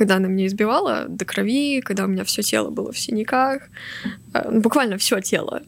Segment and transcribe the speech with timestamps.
[0.00, 3.64] когда она меня избивала до крови, когда у меня все тело было в синяках,
[4.32, 5.62] э, ну, буквально все тело.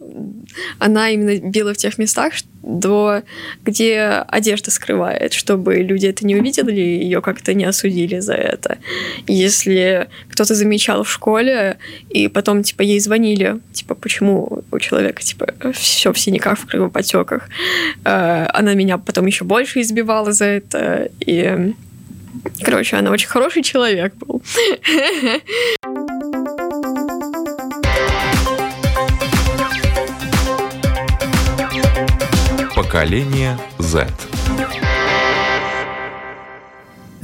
[0.78, 2.32] Она именно била в тех местах,
[2.62, 3.24] до,
[3.62, 8.78] где одежда скрывает, чтобы люди это не увидели и ее как-то не осудили за это.
[9.26, 11.76] Если кто-то замечал в школе,
[12.08, 17.50] и потом, типа, ей звонили, типа, почему у человека, типа, все в синяках, в кровопотеках,
[18.02, 21.74] э, она меня потом еще больше избивала за это, и
[22.62, 24.42] Короче, она очень хороший человек был.
[32.74, 34.06] Поколение Z.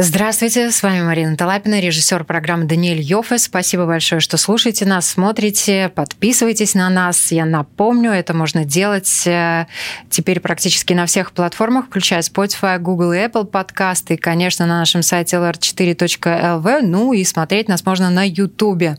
[0.01, 3.37] Здравствуйте, с вами Марина Талапина, режиссер программы Даниэль Йофе.
[3.37, 7.33] Спасибо большое, что слушаете нас, смотрите, подписывайтесь на нас.
[7.33, 9.67] Я напомню, это можно делать э,
[10.09, 15.03] теперь практически на всех платформах, включая Spotify, Google и Apple подкасты, и, конечно, на нашем
[15.03, 18.97] сайте lr4.lv, ну и смотреть нас можно на YouTube.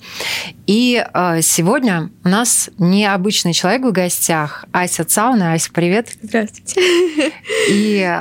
[0.68, 4.66] И э, сегодня у нас необычный человек в гостях.
[4.74, 5.54] Ася Цауна.
[5.54, 6.10] Ася, привет.
[6.22, 6.82] Здравствуйте.
[7.70, 8.18] И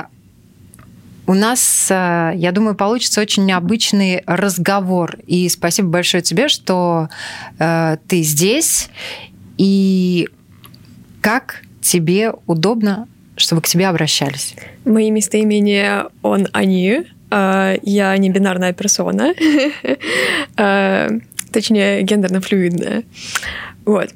[1.29, 5.19] у нас, э, я думаю, получится очень необычный разговор.
[5.27, 7.07] И спасибо большое тебе, что
[7.59, 8.89] э, ты здесь.
[9.59, 10.27] И
[11.21, 14.55] как тебе удобно, чтобы к тебе обращались?
[14.85, 17.03] Мои местоимения он, они.
[17.29, 19.35] Э, я не бинарная персона.
[21.51, 23.03] Точнее, гендерно-флюидная.
[23.85, 24.09] Вот.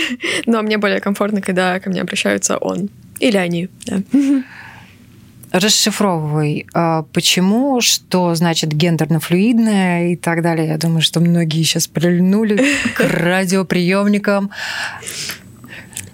[0.46, 3.68] Но мне более комфортно, когда ко мне обращаются он или они.
[3.86, 4.02] Да.
[5.52, 10.68] Расшифровывай, а, почему, что значит гендерно-флюидное и так далее.
[10.68, 14.50] Я думаю, что многие сейчас прильнули к радиоприемникам.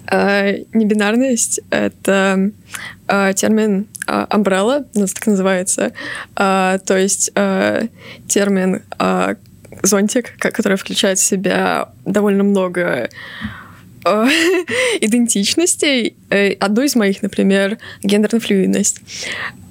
[0.07, 2.51] А, небинарность— это
[3.07, 5.91] а, термин umbrella, у нас так называется,
[6.33, 8.81] то есть термин
[9.83, 13.09] зонтик, который включает в себя довольно много
[14.07, 14.27] Э,
[15.01, 16.15] идентичностей.
[16.29, 19.01] Э, одну из моих, например, гендерная флюидность.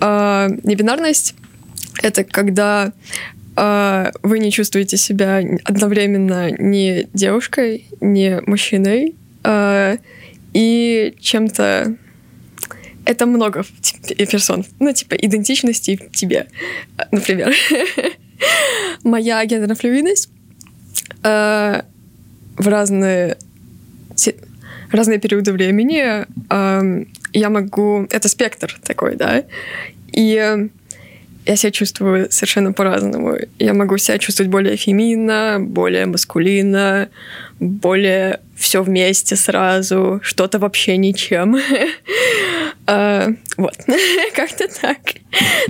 [0.00, 1.34] Э, небинарность—
[2.02, 2.92] это когда
[3.58, 9.14] вы не чувствуете себя одновременно ни девушкой, ни мужчиной,
[10.52, 11.96] и чем-то
[13.06, 13.64] это много
[14.30, 14.66] персон.
[14.78, 16.48] Ну, типа, идентичности в тебе,
[17.10, 17.54] например.
[19.02, 20.28] Моя гендерная флюидность
[21.22, 21.82] в
[22.58, 23.38] разные
[24.96, 28.06] разные периоды времени э, я могу...
[28.10, 29.44] Это спектр такой, да?
[30.12, 30.68] И
[31.46, 33.36] я себя чувствую совершенно по-разному.
[33.58, 37.08] Я могу себя чувствовать более феминно, более маскулинно,
[37.60, 41.56] более все вместе сразу, что-то вообще ничем.
[42.86, 43.74] А, вот,
[44.34, 44.98] как-то так.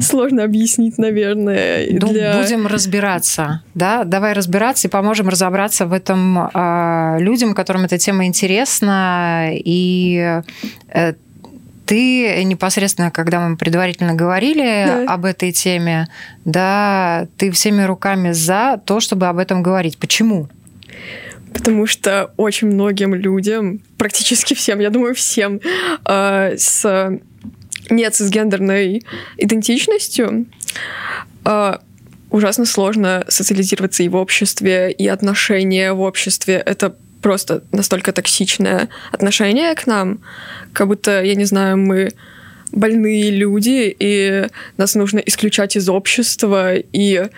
[0.00, 1.86] Сложно объяснить, наверное.
[1.90, 2.38] Ну, для...
[2.38, 4.04] будем разбираться, да?
[4.04, 9.50] Давай разбираться и поможем разобраться в этом э, людям, которым эта тема интересна.
[9.52, 10.40] И
[10.88, 11.14] э,
[11.86, 15.14] ты непосредственно, когда мы предварительно говорили да.
[15.14, 16.08] об этой теме,
[16.44, 19.96] да, ты всеми руками за то, чтобы об этом говорить.
[19.96, 20.48] Почему?
[21.56, 25.60] Потому что очень многим людям, практически всем, я думаю, всем
[26.04, 27.10] э, с
[27.88, 29.02] нет с гендерной
[29.38, 30.46] идентичностью
[31.44, 31.78] э,
[32.30, 36.62] ужасно сложно социализироваться и в обществе, и отношения в обществе.
[36.66, 40.20] Это просто настолько токсичное отношение к нам,
[40.72, 42.10] как будто, я не знаю, мы
[42.72, 44.46] больные люди, и
[44.76, 47.28] нас нужно исключать из общества, и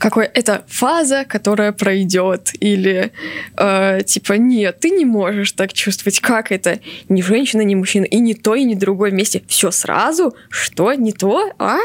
[0.00, 3.12] какой это фаза, которая пройдет, или
[3.58, 6.80] э, типа нет, ты не можешь так чувствовать, как это?
[7.10, 11.12] Ни женщина, ни мужчина, и не то, и не другое вместе, все сразу, что не
[11.12, 11.76] то, а?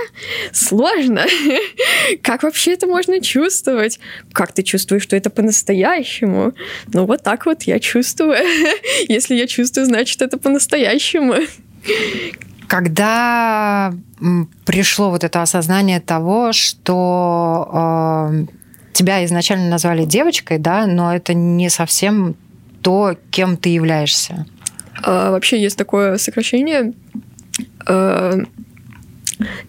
[0.53, 1.25] Сложно,
[2.21, 3.99] как вообще это можно чувствовать,
[4.31, 6.53] как ты чувствуешь, что это по-настоящему,
[6.93, 8.37] ну вот так вот я чувствую,
[9.09, 11.35] если я чувствую, значит это по-настоящему.
[12.67, 13.93] Когда
[14.65, 18.45] пришло вот это осознание того, что э,
[18.93, 22.35] тебя изначально назвали девочкой, да, но это не совсем
[22.81, 24.45] то, кем ты являешься?
[25.03, 26.93] А, вообще есть такое сокращение,
[27.87, 28.43] э,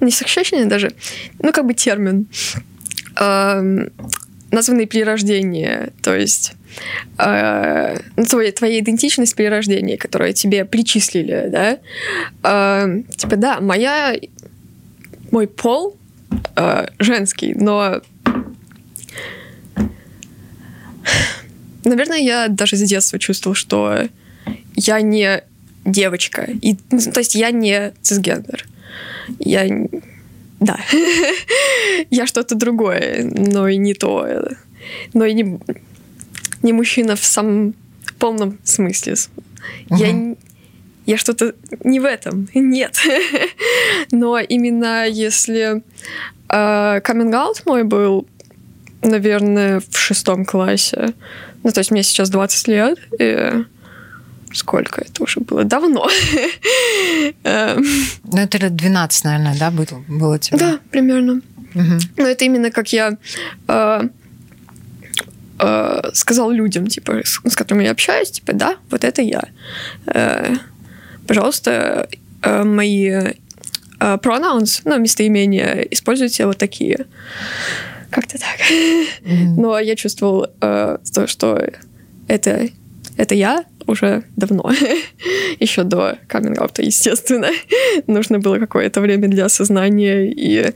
[0.01, 0.93] не сокращение даже,
[1.41, 2.29] ну как бы термин,
[3.19, 3.89] э,
[4.57, 6.55] названный при рождении, то есть
[7.19, 11.79] э, ну, твоя, твоя идентичность при рождении, которую тебе причислили, да,
[12.43, 14.17] э, типа, да, моя,
[15.31, 15.97] мой пол
[16.57, 18.01] э, женский, но
[21.85, 24.09] наверное, я даже с детства чувствовала, что
[24.75, 25.45] я не
[25.85, 28.67] девочка, и, ну, то есть я не цисгендер,
[29.39, 29.69] я
[30.61, 30.79] да,
[32.11, 34.49] я что-то другое, но и не то,
[35.13, 35.59] но и не,
[36.63, 37.75] не мужчина в самом
[38.19, 39.15] полном смысле.
[39.91, 39.99] Угу.
[39.99, 40.37] Я,
[41.07, 41.55] я что-то
[41.85, 42.99] не в этом, нет.
[44.11, 45.83] но именно если
[46.49, 48.27] каминг-аут мой был,
[49.03, 51.15] наверное, в шестом классе,
[51.63, 53.65] ну, то есть мне сейчас 20 лет, и
[54.53, 55.65] сколько это уже было?
[55.65, 56.09] Давно.
[57.45, 57.85] Эм.
[58.25, 60.59] Ну, это лет 12, наверное, да, было, было тебе?
[60.59, 61.41] Да, примерно.
[61.75, 63.19] Но это именно как я
[63.69, 64.01] э,
[65.59, 69.45] э, сказал людям, типа, с, с которыми я общаюсь, типа, да, вот это я.
[70.07, 70.55] Э,
[71.27, 72.09] пожалуйста,
[72.43, 73.11] мои
[73.99, 77.07] pronouns, ну, местоимения, используйте вот такие.
[78.11, 78.59] Как-то так.
[78.71, 79.55] Mm-hmm.
[79.57, 81.61] Но я чувствовал э, то, что
[82.29, 82.69] это,
[83.17, 84.71] это я уже давно.
[85.61, 87.51] Еще до каминг естественно.
[88.07, 90.31] Нужно было какое-то время для осознания.
[90.31, 90.73] И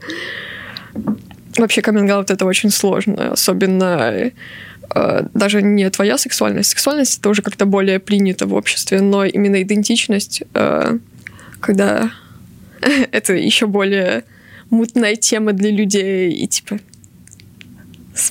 [1.57, 3.31] вообще каминг это очень сложно.
[3.31, 4.31] Особенно
[4.95, 6.71] э, даже не твоя сексуальность.
[6.71, 10.97] Сексуальность это уже как-то более принято в обществе, но именно идентичность, э,
[11.59, 12.11] когда
[13.11, 14.23] это еще более
[14.69, 16.79] мутная тема для людей, и типа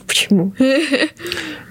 [0.06, 0.52] Почему?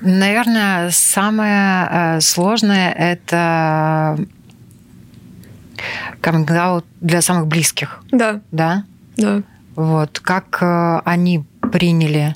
[0.02, 4.18] Наверное, самое э, сложное это
[6.22, 8.00] каминг для самых близких.
[8.12, 8.42] Да.
[8.52, 8.84] Да?
[9.18, 9.44] Да.
[9.76, 10.20] Вот.
[10.20, 12.36] Как э, они приняли?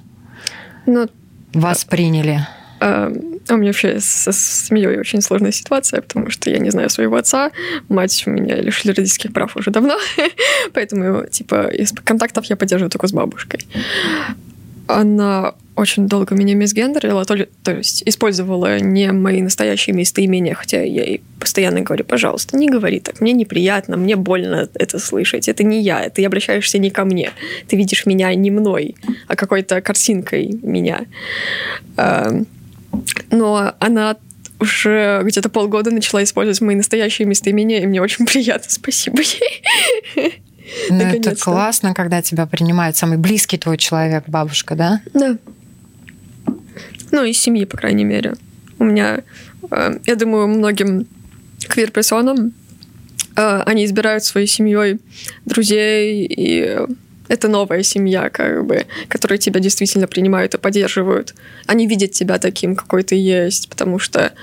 [0.86, 1.10] Ну,
[1.54, 2.48] вас приняли?
[2.80, 3.12] Э,
[3.50, 7.52] у меня вообще со семьей очень сложная ситуация, потому что я не знаю своего отца.
[7.90, 9.98] Мать у меня лишили родительских прав уже давно.
[10.74, 13.68] Поэтому, типа, из контактов я поддерживаю только с бабушкой.
[14.88, 21.04] Она очень долго меня мисгендерила, то, то есть использовала не мои настоящие местоимения, хотя я
[21.04, 25.82] ей постоянно говорю, пожалуйста, не говори так, мне неприятно, мне больно это слышать, это не
[25.82, 27.32] я, ты обращаешься не ко мне,
[27.68, 28.96] ты видишь меня не мной,
[29.28, 31.06] а какой-то картинкой меня.
[31.98, 32.46] Эм,
[33.32, 34.18] но она
[34.60, 40.42] уже где-то полгода начала использовать мои настоящие местоимения, и мне очень приятно, спасибо ей.
[40.90, 45.02] Ну, это классно, когда тебя принимает самый близкий твой человек, бабушка, да?
[45.14, 45.38] Да.
[47.12, 48.36] Ну, из семьи, по крайней мере.
[48.80, 49.20] У меня,
[49.70, 51.08] э, я думаю, многим
[51.68, 52.54] квир-персонам
[53.36, 55.00] э, они избирают своей семьей
[55.46, 56.80] друзей, и
[57.28, 61.34] это новая семья, как бы, которые тебя действительно принимают и поддерживают.
[61.68, 64.34] Они видят тебя таким, какой ты есть, потому что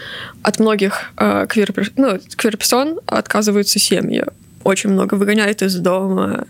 [0.43, 2.59] от многих э, квир-персон ну, квир
[3.07, 4.25] отказываются семьи
[4.63, 6.47] очень много выгоняют из дома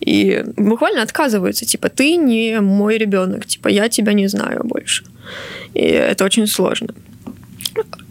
[0.00, 5.04] и буквально отказываются, типа, ты не мой ребенок, типа, я тебя не знаю больше.
[5.74, 6.94] И это очень сложно.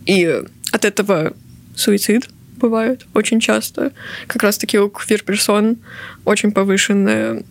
[0.06, 1.34] И от этого
[1.76, 3.92] суицид бывает очень часто.
[4.28, 5.78] Как раз-таки у квир-персон
[6.26, 7.44] очень повышенные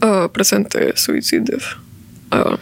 [0.00, 1.78] э, проценты суицидов.
[2.30, 2.56] Э,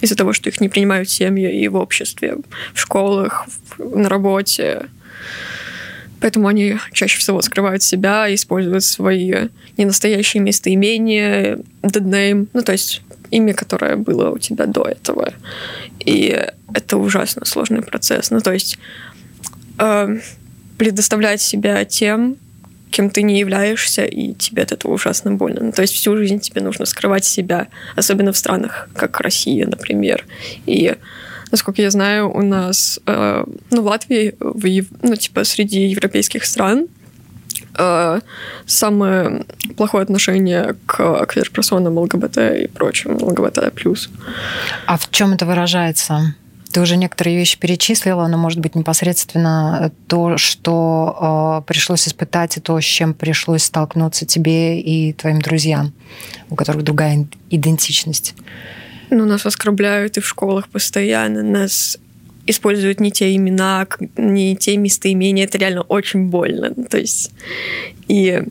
[0.00, 2.36] из-за того, что их не принимают семьи и в обществе,
[2.74, 3.46] в школах,
[3.76, 4.88] в, на работе.
[6.20, 13.54] Поэтому они чаще всего скрывают себя, используют свои ненастоящие местоимения, name, ну, то есть имя,
[13.54, 15.32] которое было у тебя до этого.
[16.00, 18.30] И это ужасно сложный процесс.
[18.30, 18.78] Ну, то есть
[19.78, 20.18] э,
[20.78, 22.36] предоставлять себя тем,
[22.90, 25.60] кем ты не являешься, и тебе от этого ужасно больно.
[25.64, 30.24] Ну, то есть всю жизнь тебе нужно скрывать себя, особенно в странах, как Россия, например.
[30.66, 30.94] И
[31.56, 36.86] насколько я знаю, у нас, э, ну, в Латвии, в, ну, типа, среди европейских стран
[37.78, 38.20] э,
[38.66, 39.44] самое
[39.76, 43.58] плохое отношение к квир-персонам, ЛГБТ и прочим, ЛГБТ+.
[44.86, 46.34] А в чем это выражается?
[46.72, 52.60] Ты уже некоторые вещи перечислила, но, может быть, непосредственно то, что э, пришлось испытать, и
[52.60, 55.94] то, с чем пришлось столкнуться тебе и твоим друзьям,
[56.50, 58.34] у которых другая идентичность.
[59.10, 61.98] Ну, нас оскорбляют и в школах постоянно, нас
[62.46, 63.86] используют не те имена,
[64.16, 65.44] не те местоимения.
[65.44, 66.74] Это реально очень больно.
[66.88, 67.32] То есть
[68.08, 68.42] и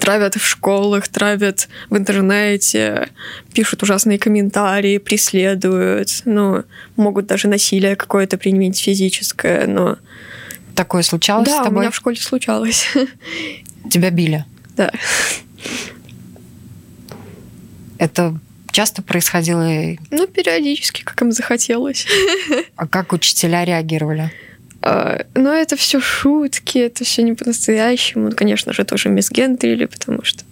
[0.00, 3.08] травят в школах, травят в интернете,
[3.52, 6.64] пишут ужасные комментарии, преследуют, ну,
[6.96, 9.98] могут даже насилие какое-то применить физическое, но...
[10.74, 11.78] Такое случалось да, с тобой?
[11.78, 12.86] у меня в школе случалось.
[13.90, 14.44] Тебя били?
[14.76, 14.92] Да.
[17.96, 18.38] Это
[18.76, 19.62] часто происходило?
[20.10, 22.06] Ну, периодически, как им захотелось.
[22.76, 24.30] А как учителя реагировали?
[24.82, 28.32] А, ну, это все шутки, это все не по-настоящему.
[28.32, 30.44] Конечно же, тоже мисгендрили, потому что...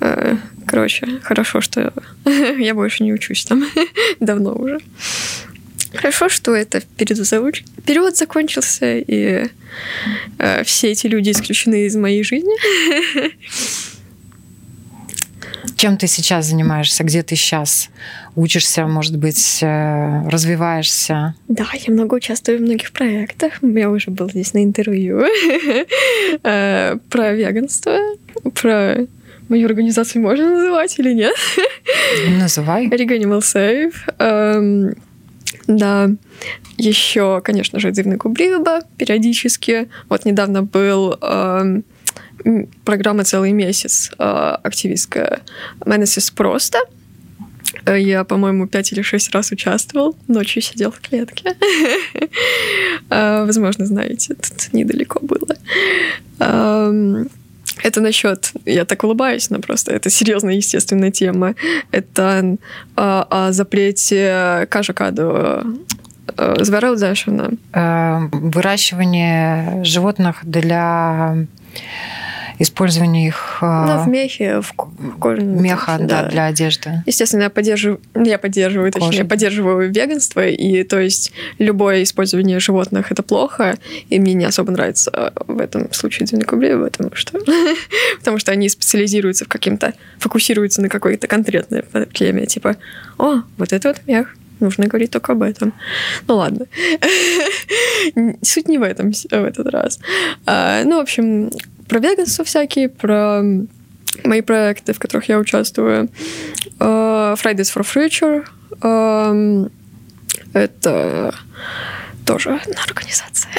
[0.00, 0.36] А,
[0.66, 1.94] короче, хорошо, что
[2.58, 3.64] я больше не учусь там
[4.20, 4.80] давно уже.
[5.94, 7.64] Хорошо, что это период, зауч...
[7.86, 9.46] период закончился, и
[10.38, 12.52] э, все эти люди исключены из моей жизни.
[15.76, 17.04] Чем ты сейчас занимаешься?
[17.04, 17.90] Где ты сейчас
[18.34, 21.34] учишься, может быть, э, развиваешься?
[21.48, 23.54] Да, я много участвую в многих проектах.
[23.62, 25.22] Я уже был здесь на интервью
[26.42, 27.98] э, про веганство,
[28.54, 29.06] про
[29.48, 31.34] мою организацию можно называть или нет?
[32.40, 32.88] Называй.
[32.88, 33.94] Reganimal Safe.
[34.18, 34.94] Эм,
[35.66, 36.10] да.
[36.78, 39.88] Еще, конечно же, Дивный Кубриба периодически.
[40.08, 41.84] Вот недавно был эм,
[42.84, 45.40] программа целый месяц э, активистская
[45.84, 46.78] Менесис просто.
[47.86, 50.16] Э, я, по-моему, пять или шесть раз участвовал.
[50.28, 51.54] Ночью сидел в клетке.
[53.10, 55.56] Э, возможно, знаете, тут недалеко было.
[57.82, 61.54] Это насчет, я так улыбаюсь, но просто это серьезная естественная тема.
[61.90, 62.58] Это
[62.96, 65.78] о, о запрете кажакаду
[66.36, 67.50] звероудзешена.
[68.32, 71.46] Выращивание животных для
[72.58, 73.58] использование их...
[73.60, 74.72] Ну, в мехе, в
[75.18, 75.62] кожаном.
[75.62, 77.02] Меха, да, да, для одежды.
[77.06, 79.06] Естественно, я поддерживаю, я поддерживаю, Кожа.
[79.06, 83.76] точнее, поддерживаю веганство, и то есть любое использование животных это плохо,
[84.08, 87.38] и мне не особо нравится в этом случае Дзюникублеева, потому что,
[88.18, 92.76] потому что они специализируются в каким-то, фокусируются на какой-то конкретной теме, типа,
[93.18, 95.74] о, вот это вот мех, нужно говорить только об этом.
[96.26, 96.66] Ну ладно.
[98.42, 99.98] Суть не в этом в этот раз.
[100.46, 101.50] А, ну, в общем,
[101.92, 103.42] про веганство всякие, про
[104.24, 106.08] мои проекты, в которых я участвую.
[106.78, 108.46] Uh, Fridays for Future.
[108.80, 109.70] Uh,
[110.54, 111.34] это
[112.24, 113.52] тоже одна организация.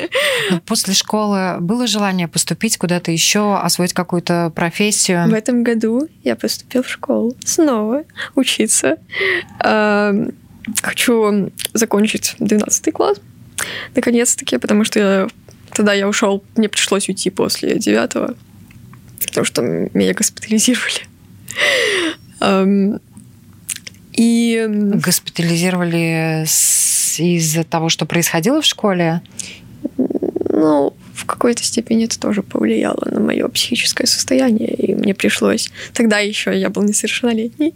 [0.64, 5.28] После школы было желание поступить куда-то еще, освоить какую-то профессию?
[5.28, 8.04] В этом году я поступил в школу снова
[8.34, 8.96] учиться.
[9.62, 10.34] Uh,
[10.80, 13.18] хочу закончить 12 класс,
[13.94, 15.28] наконец-таки, потому что я
[15.76, 18.34] Тогда я ушел, мне пришлось уйти после девятого,
[19.26, 21.02] потому что меня госпитализировали.
[24.14, 24.66] И...
[24.66, 26.44] Госпитализировали
[27.18, 29.20] из-за того, что происходило в школе?
[29.98, 35.70] Ну, в какой-то степени это тоже повлияло на мое психическое состояние, и мне пришлось...
[35.92, 37.74] Тогда еще я был несовершеннолетний.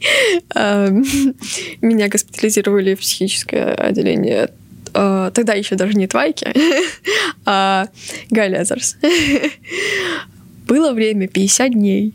[1.83, 4.49] Меня госпитализировали в психическое отделение
[4.95, 6.53] э, тогда еще даже не Твайки,
[7.45, 7.89] а
[8.31, 8.97] Гайлезерс.
[10.67, 12.15] Было время 50 дней.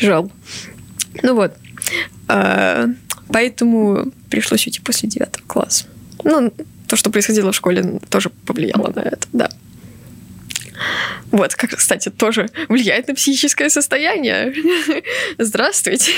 [0.00, 0.30] Лежал.
[1.22, 1.52] Ну вот.
[2.28, 2.86] Э,
[3.28, 5.86] поэтому пришлось уйти после девятого класса.
[6.24, 6.52] Ну,
[6.86, 9.50] то, что происходило в школе, тоже повлияло на это, да.
[11.30, 14.54] Вот, как, кстати, тоже влияет на психическое состояние.
[15.38, 16.12] Здравствуйте.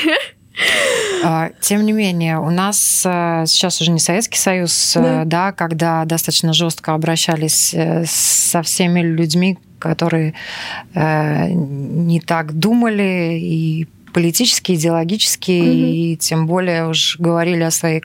[1.22, 5.52] А, тем не менее, у нас э, сейчас уже не Советский Союз, э, да, да
[5.52, 10.34] когда достаточно жестко обращались э, со всеми людьми, которые
[10.94, 15.70] не так думали и политически, идеологически, угу.
[15.70, 18.02] и тем более уж говорили о своей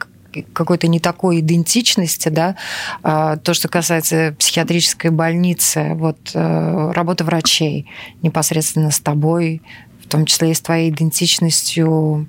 [0.53, 2.55] какой-то не такой идентичности, да,
[3.03, 7.89] а, то, что касается психиатрической больницы, вот работа врачей
[8.21, 9.61] непосредственно с тобой,
[10.05, 12.27] в том числе и с твоей идентичностью.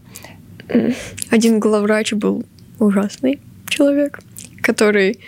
[1.30, 2.45] Один главврач был
[2.78, 4.21] ужасный человек,
[4.62, 5.21] который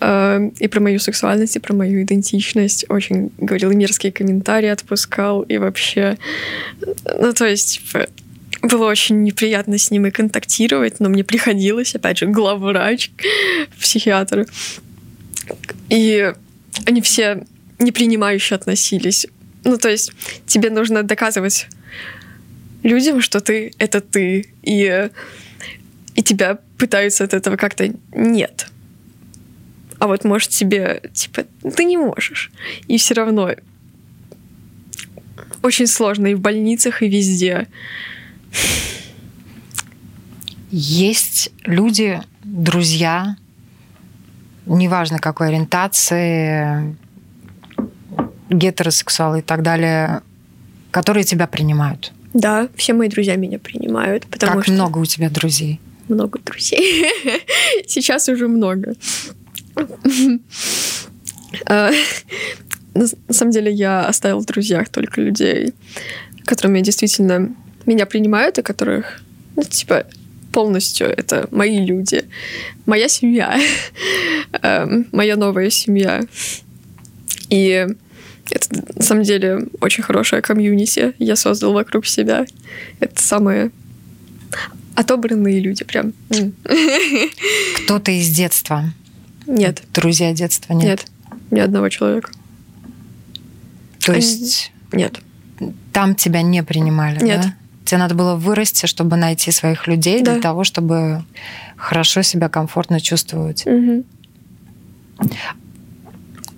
[0.00, 5.58] э, и про мою сексуальность, и про мою идентичность очень говорил, мерзкие комментарии отпускал, и
[5.58, 6.16] вообще...
[7.04, 8.06] Ну, то есть, типа,
[8.62, 13.10] было очень неприятно с ним и контактировать, но мне приходилось, опять же, главврач,
[13.78, 14.46] психиатр.
[15.88, 16.32] И
[16.86, 17.44] они все
[17.78, 19.26] непринимающе относились.
[19.64, 20.12] Ну, то есть
[20.46, 21.66] тебе нужно доказывать
[22.82, 25.10] людям, что ты— это ты, и,
[26.14, 28.66] и тебя пытаются от этого как-то «нет».
[29.98, 31.44] А вот может тебе, типа,
[31.76, 32.50] ты не можешь.
[32.88, 33.50] И все равно
[35.62, 37.68] очень сложно и в больницах, и везде.
[40.70, 43.36] Есть люди, друзья,
[44.64, 46.96] неважно какой ориентации,
[48.48, 50.22] гетеросексуалы и так далее,
[50.90, 52.12] которые тебя принимают.
[52.32, 54.26] Да, все мои друзья меня принимают.
[54.26, 54.72] Потому как что...
[54.72, 55.80] много у тебя друзей?
[56.08, 57.06] Много друзей.
[57.86, 58.94] Сейчас уже много.
[61.66, 61.90] А,
[62.94, 65.74] на самом деле я оставила в друзьях только людей,
[66.44, 67.54] которыми действительно
[67.86, 69.22] меня принимают, и которых,
[69.56, 70.06] ну, типа,
[70.52, 72.24] полностью это мои люди.
[72.86, 73.58] Моя семья.
[74.62, 76.22] Эм, моя новая семья.
[77.48, 77.86] И
[78.52, 82.46] это, на самом деле, очень хорошая комьюнити я создал вокруг себя.
[83.00, 83.70] Это самые
[84.94, 86.12] отобранные люди прям.
[87.84, 88.92] Кто-то из детства?
[89.46, 89.82] Нет.
[89.92, 90.84] Друзья детства нет?
[90.84, 91.06] Нет.
[91.50, 92.30] Ни одного человека.
[94.00, 94.72] То есть...
[94.92, 95.20] Нет.
[95.92, 97.40] там тебя не принимали, Нет.
[97.42, 97.54] да?
[97.84, 100.32] Тебе надо было вырасти, чтобы найти своих людей Да.
[100.32, 101.24] для того, чтобы
[101.76, 103.66] хорошо себя комфортно чувствовать.
[103.66, 104.04] Мгм.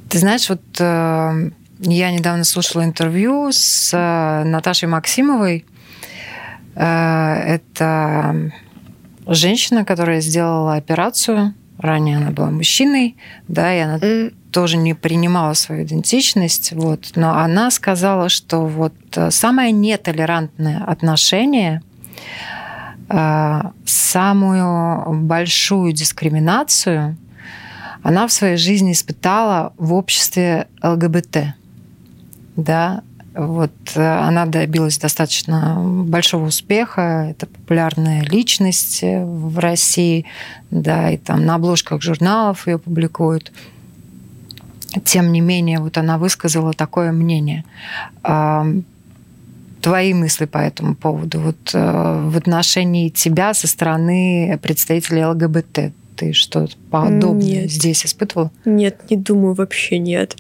[0.09, 1.51] Ты знаешь, вот э,
[1.91, 5.67] я недавно слушала интервью с э, Наташей Максимовой.
[6.77, 8.53] Э, это
[9.27, 11.55] женщина, которая сделала операцию.
[11.79, 13.17] Ранее она была мужчиной,
[13.49, 13.99] да, и она
[14.53, 21.83] тоже не принимала свою идентичность, вот, но она сказала, что вот э, самое нетолерантное отношение,
[23.85, 27.19] самую большую дискриминацию
[28.03, 31.55] она в своей жизни испытала в обществе ЛГБТ.
[32.57, 33.03] Да,
[33.35, 37.29] вот э, она добилась достаточно большого успеха.
[37.31, 40.27] Это популярная личность э, в России,
[40.71, 43.53] да, и там на обложках журналов ее публикуют.
[45.05, 47.65] Тем не менее, вот она высказала такое мнение.
[49.83, 56.33] Твои мысли по этому поводу, вот э, в отношении тебя со стороны представителей ЛГБТ, ты
[56.35, 57.71] что-то подобное Нет.
[57.73, 58.53] здесь испытывала?
[58.65, 60.37] Нет, не думаю, вообще нет.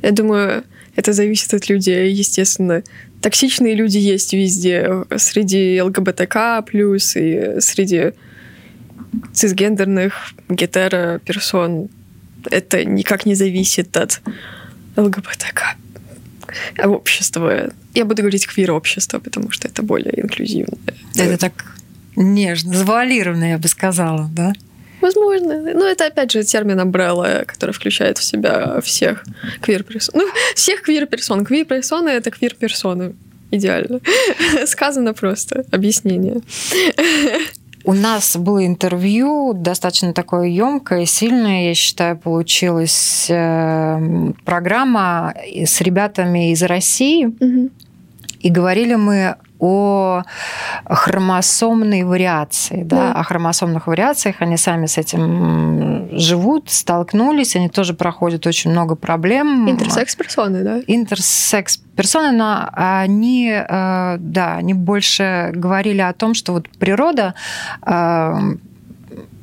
[0.00, 0.62] Я думаю,
[0.96, 2.82] это зависит от людей, естественно.
[3.20, 8.12] Токсичные люди есть везде, среди ЛГБТК+, плюс и среди
[9.32, 11.88] цисгендерных гетеро-персон.
[12.50, 14.20] Это никак не зависит от
[14.96, 15.76] ЛГБТК
[16.84, 17.72] общества.
[17.94, 20.78] Я буду говорить квир-общество, потому что это более инклюзивное.
[21.14, 21.76] Это так
[22.16, 24.52] нежно, завуалированно, я бы сказала, да?
[25.04, 25.60] Возможно.
[25.74, 29.22] Ну, это, опять же, термин umbrella, который включает в себя всех
[29.60, 30.14] квир-персон.
[30.14, 31.44] Ну, всех квир-персон.
[31.44, 33.14] Квир-персоны— это квир-персоны.
[33.50, 34.00] Идеально.
[34.66, 35.66] Сказано просто.
[35.70, 36.40] Объяснение.
[37.84, 46.52] У нас было интервью, достаточно такое емкое, сильное, я считаю, получилась э, программа с ребятами
[46.52, 47.28] из России.
[48.40, 50.22] И говорили мы о
[50.84, 53.12] хромосомной вариации, да, Да.
[53.12, 54.36] о хромосомных вариациях.
[54.40, 59.68] Они сами с этим живут, столкнулись, они тоже проходят очень много проблем.
[59.70, 60.80] Интерсекс-персоны, да?
[60.86, 67.34] интерсекс персоны, но они, э, да, они больше говорили о том, что вот природа
[67.86, 68.32] э,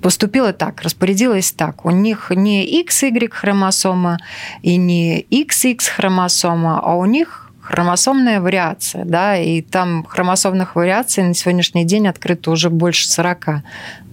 [0.01, 1.85] поступила так, распорядилась так.
[1.85, 4.17] У них не XY хромосома
[4.61, 11.33] и не XX хромосома, а у них хромосомная вариация, да, и там хромосомных вариаций на
[11.33, 13.63] сегодняшний день открыто уже больше 40,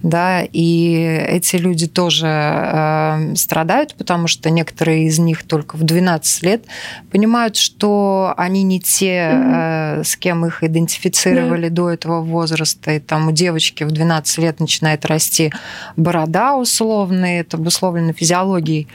[0.01, 0.93] да, и
[1.27, 6.63] эти люди тоже э, страдают, потому что некоторые из них только в 12 лет
[7.11, 13.27] понимают, что они не те, э, с кем их идентифицировали до этого возраста, и там
[13.27, 15.51] у девочки в 12 лет начинает расти
[15.97, 18.87] борода условно, это обусловлено физиологией,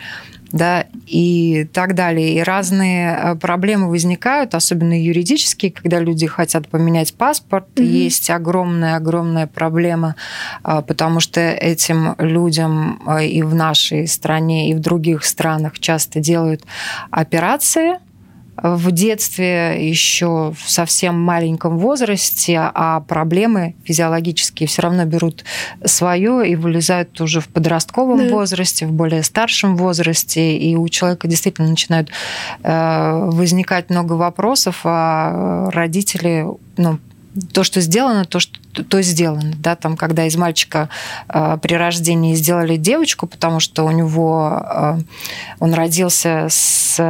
[0.54, 2.36] да, и так далее.
[2.36, 7.66] И разные э, проблемы возникают, особенно юридические, когда люди хотят поменять паспорт.
[7.76, 7.84] Мгм.
[7.84, 10.14] Есть огромная-огромная проблема,
[10.62, 16.20] а, потому что этим людям а, и в нашей стране, и в других странах часто
[16.20, 16.62] делают
[17.10, 17.98] операции
[18.56, 25.44] в детстве, еще в совсем маленьком возрасте, а проблемы физиологические все равно берут
[25.84, 28.34] свое и вылезают уже в подростковом Да.
[28.34, 32.10] возрасте, в более старшем возрасте, и у человека действительно начинают
[32.62, 36.98] э, возникать много вопросов, а родители, ну,
[37.52, 39.52] то, что сделано, то, что то сделано.
[39.58, 40.88] Да, там, когда из мальчика
[41.28, 44.98] э, при рождении сделали девочку, потому что у него э,
[45.60, 47.00] он родился с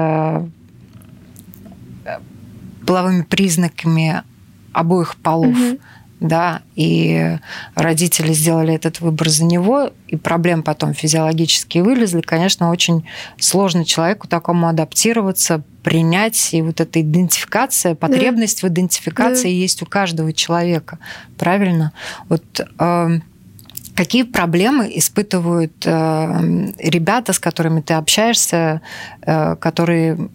[2.87, 4.23] половыми признаками
[4.73, 5.57] обоих полов.
[5.57, 5.79] Мгм.
[6.21, 7.37] Да, и
[7.75, 12.23] родители сделали этот выбор за него, и проблем потом физиологические вылезли.
[12.23, 13.07] Конечно, очень
[13.39, 20.33] сложно человеку такому адаптироваться, принять, и вот эта идентификация, потребность в идентификации есть у каждого
[20.33, 20.99] человека,
[21.37, 21.93] правильно?
[22.31, 22.45] Вот
[22.79, 23.19] э,
[23.95, 28.81] какие проблемы испытывают э, ребята, с которыми ты общаешься,
[29.23, 30.31] э, которые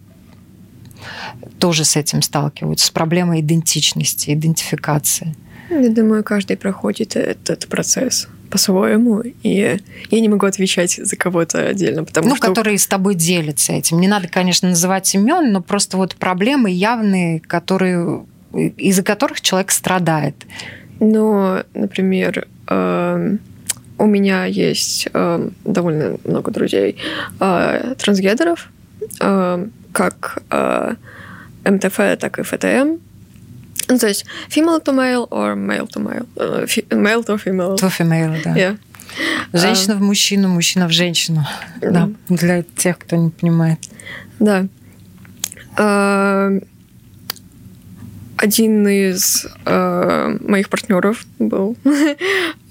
[1.60, 5.34] тоже с этим сталкиваются, с проблемой идентичности, идентификации?
[5.70, 9.78] Я думаю, каждый проходит этот процесс по-своему, и
[10.10, 12.48] я не могу отвечать за кого-то отдельно, потому ну, что...
[12.48, 14.00] которые с тобой делятся этим.
[14.00, 20.34] Не надо, конечно, называть имен, но просто вот проблемы явные, которые из-за которых человек страдает.
[20.98, 23.38] Ну, например, эм,
[23.98, 26.96] у меня есть эм, довольно много друзей
[27.38, 28.70] э, трансгендеров,
[29.20, 30.94] эм, как э,
[31.64, 32.98] МТФ, так и ФТМ.
[33.88, 36.66] Ну, то есть female to male or male to male.
[36.66, 37.76] Фи- male to female.
[37.76, 38.54] To female, да.
[38.54, 38.78] Yeah.
[39.52, 41.44] Женщина в мужчину, мужчина в женщину.
[41.80, 43.78] Да, для тех, кто не понимает.
[44.38, 44.66] Да.
[45.76, 46.62] Эм,
[48.36, 51.76] один из э, моих партнеров был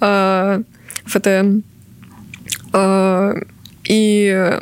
[0.02, 0.63] э,
[1.06, 1.60] ФТМ.
[2.73, 3.34] Э,
[3.84, 4.60] и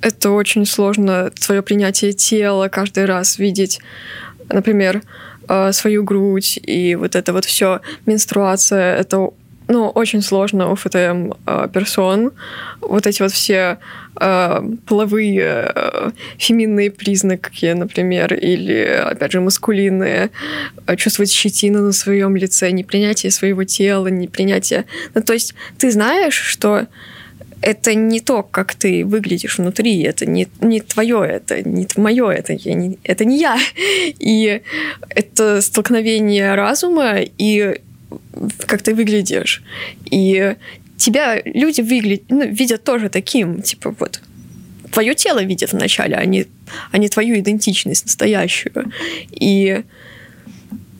[0.00, 3.80] это очень сложно, свое принятие тела каждый раз видеть,
[4.48, 5.02] например,
[5.48, 9.30] э, свою грудь и вот это вот все, менструация, это
[9.68, 12.30] ну, очень сложно у ФТМ э, персон.
[12.80, 13.78] Вот эти вот все
[14.20, 15.74] э, половые
[16.38, 20.30] феминные признаки, например, или, опять же, маскулинные,
[20.96, 24.84] чувствовать щетину на своем лице, непринятие своего тела, непринятие...
[25.14, 26.86] Ну, то есть ты знаешь, что
[27.60, 32.52] это не то, как ты выглядишь внутри, это не, не твое, это не мое, это,
[32.52, 33.58] я не, это не я.
[34.18, 34.62] И
[35.08, 37.80] это столкновение разума и
[38.66, 39.62] как ты выглядишь.
[40.10, 40.54] И
[40.96, 44.20] тебя люди выглядят, ну, видят тоже таким, типа вот
[44.92, 46.46] твое тело видят вначале, а не,
[46.90, 48.92] а не твою идентичность настоящую.
[49.30, 49.82] И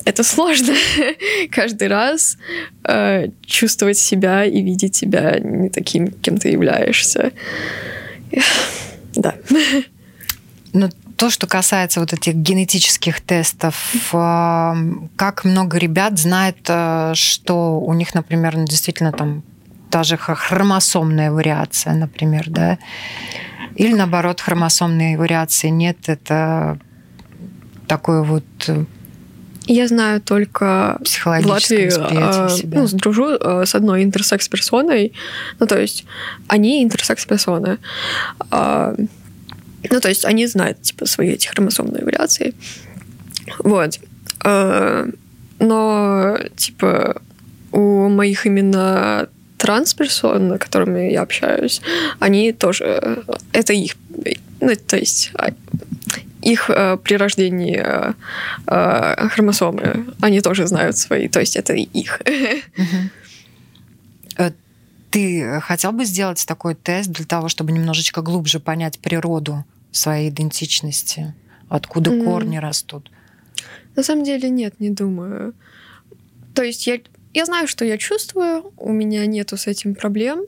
[0.06, 0.72] это сложно
[1.50, 2.38] каждый раз
[2.84, 7.32] э, чувствовать себя и видеть себя не таким, кем ты являешься.
[9.14, 9.34] Да.
[10.72, 13.74] Ну, то, что касается вот этих генетических тестов,
[14.12, 14.74] э,
[15.16, 19.42] как много ребят знает, э, что у них, например, ну, действительно там
[19.90, 22.78] даже хромосомная вариация, например, да,
[23.74, 26.78] или наоборот хромосомной вариации нет, это
[27.88, 28.84] такое вот э,
[29.66, 32.80] я знаю только в Латвии, себя.
[32.80, 35.12] ну, дружу с одной интерсекс-персоной,
[35.58, 36.04] ну, то есть
[36.48, 37.78] они интерсекс-персоны.
[38.50, 38.94] А,
[39.90, 42.54] ну, то есть они знают, типа, свои эти хромосомные вариации.
[43.58, 43.98] Вот.
[44.44, 45.08] А,
[45.58, 47.20] но, типа,
[47.72, 51.80] у моих именно трансперсон, с которыми я общаюсь,
[52.18, 53.24] они тоже...
[53.52, 53.96] Это их...
[54.60, 55.50] Ну, то есть а,
[56.46, 58.12] их э, при рождении э,
[58.66, 62.20] э, хромосомы, они тоже знают свои, то есть это их.
[64.38, 64.52] Э,
[65.10, 71.34] ты хотел бы сделать такой тест для того, чтобы немножечко глубже понять природу своей идентичности?
[71.70, 72.24] Откуда mm.
[72.24, 73.10] корни растут?
[73.96, 75.54] На самом деле нет, не думаю.
[76.54, 76.98] То есть я,
[77.32, 80.44] я знаю, что я чувствую, у меня нету с этим проблем,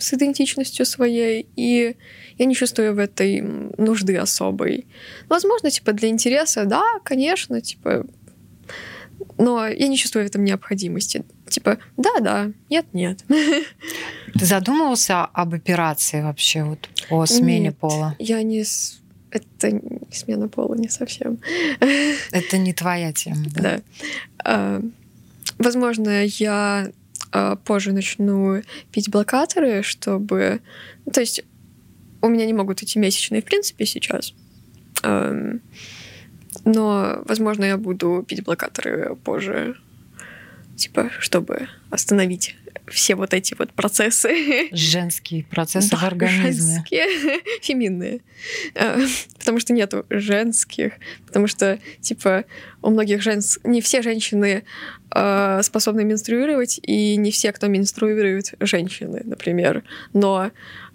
[0.00, 1.96] с идентичностью своей, и
[2.38, 4.86] я не чувствую в этой нужды особой.
[5.28, 8.06] Возможно, типа для интереса, да, конечно, типа,
[9.38, 11.24] но я не чувствую в этом необходимости.
[11.48, 13.24] Типа, да-да, нет-нет.
[14.34, 18.16] Ты задумывался об операции вообще вот по смене нет, пола?
[18.18, 18.64] я не...
[19.30, 21.38] Это не смена пола, не совсем.
[22.32, 23.62] Это не твоя тема, да?
[23.62, 23.82] Да.
[24.44, 24.82] А,
[25.58, 26.90] возможно, я
[27.64, 28.62] позже начну
[28.92, 30.60] пить блокаторы, чтобы...
[31.06, 31.44] Ну, то есть
[32.22, 34.34] у меня не могут идти месячные, в принципе, сейчас.
[36.64, 39.76] Но, возможно, я буду пить блокаторы позже,
[40.76, 42.56] типа, чтобы остановить
[42.90, 44.68] все вот эти вот процессы.
[44.72, 46.52] Женские процессы да, в организме.
[46.52, 48.20] Женские, феминные.
[48.74, 48.98] А,
[49.38, 50.94] потому что нету женских,
[51.26, 52.44] потому что, типа,
[52.82, 53.58] у многих женс...
[53.64, 54.64] Не все женщины
[55.14, 59.84] э, способны менструировать, и не все, кто менструирует, женщины, например.
[60.12, 60.50] Но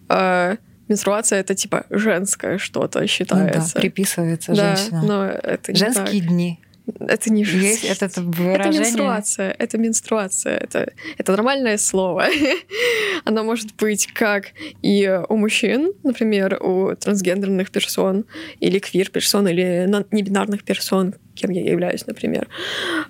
[0.10, 3.60] э, менструация это типа женское что-то считается.
[3.60, 5.08] Ну да, приписывается да, женщинам.
[5.08, 6.60] но это Женские дни.
[7.00, 8.58] Это не Есть это, это выражение?
[8.58, 9.56] Это менструация.
[9.58, 10.58] Это менструация.
[10.58, 12.28] Это, это нормальное слово.
[13.26, 18.26] Оно может быть как и у мужчин, например, у трансгендерных персон,
[18.60, 22.48] или квир-персон, или небинарных персон, кем я являюсь, например.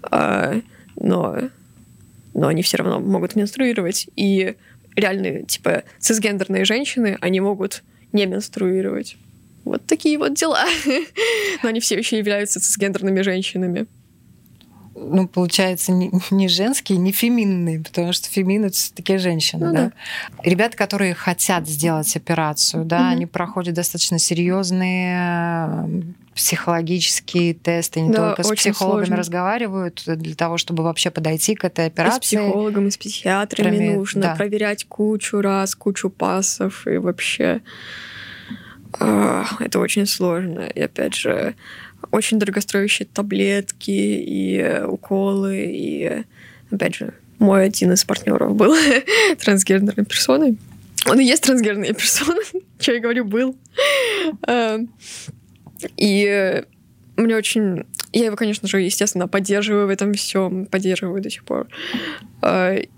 [0.03, 0.55] А,
[0.95, 1.49] но,
[2.33, 4.07] но они все равно могут менструировать.
[4.15, 4.55] И
[4.95, 7.83] реальные, типа, цисгендерные женщины, они могут
[8.13, 9.17] не менструировать.
[9.65, 10.63] Вот такие вот дела.
[11.63, 13.87] Но они все еще являются цисгендерными женщинами.
[14.97, 19.83] Ну, получается, не, не женские, не феминные, потому что фемины это все-таки женщины, ну, да?
[19.85, 20.49] да.
[20.49, 23.07] Ребята, которые хотят сделать операцию, да, угу.
[23.07, 29.17] они проходят достаточно серьезные психологические тесты, не да, только с психологами сложно.
[29.17, 32.17] разговаривают для того, чтобы вообще подойти к этой операции.
[32.17, 34.35] И с психологом, и с психиатрами нужно да.
[34.35, 37.61] проверять кучу раз, кучу пасов и вообще
[38.99, 40.61] это очень сложно.
[40.61, 41.55] И опять же,
[42.11, 45.65] очень дорогостоящие таблетки и уколы.
[45.67, 46.23] И
[46.71, 48.75] опять же, мой один из партнеров был
[49.39, 50.57] трансгендерной персоной.
[51.07, 52.39] Он и есть трансгендерная персона,
[52.79, 53.55] что я говорю, был.
[55.97, 56.63] И
[57.17, 57.85] мне очень...
[58.11, 61.67] Я его, конечно же, естественно, поддерживаю в этом всем, поддерживаю до сих пор.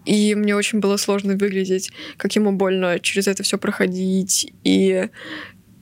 [0.05, 4.53] И мне очень было сложно выглядеть, как ему больно через это все проходить.
[4.63, 5.09] И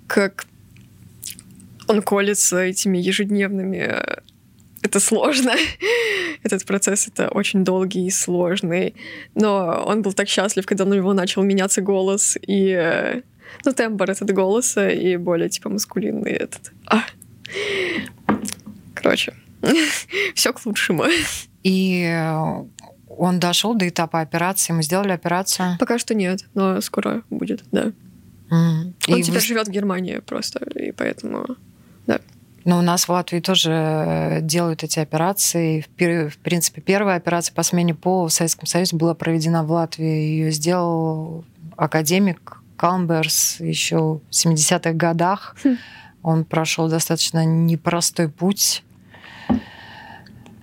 [0.07, 0.45] как
[1.87, 4.01] он колется этими ежедневными
[4.85, 5.51] это сложно.
[6.43, 8.93] Этот процесс это очень долгий и сложный.
[9.33, 13.21] Но он был так счастлив, когда у него начал меняться голос и э,
[13.65, 16.71] ну, тембр этот голоса и более типа маскулинный этот.
[16.85, 17.03] А.
[18.93, 19.33] Короче,
[20.35, 21.05] все к лучшему.
[21.63, 22.65] И э,
[23.09, 24.73] он дошел до этапа операции.
[24.73, 25.77] Мы сделали операцию.
[25.79, 27.91] Пока что нет, но скоро будет, да.
[28.51, 28.93] Mm.
[29.09, 31.45] Он И теперь вы- живет в Германии просто, и поэтому.
[32.67, 35.81] Но у нас в Латвии тоже э, делают эти операции.
[35.81, 40.03] В, принципе, первая операция по смене пола в Советском Союзе была проведена в Латвии.
[40.07, 41.45] Ее сделал
[41.77, 45.55] академик Калмберс еще в 70-х годах.
[45.63, 45.75] Хм.
[46.23, 48.83] Он прошел достаточно непростой путь.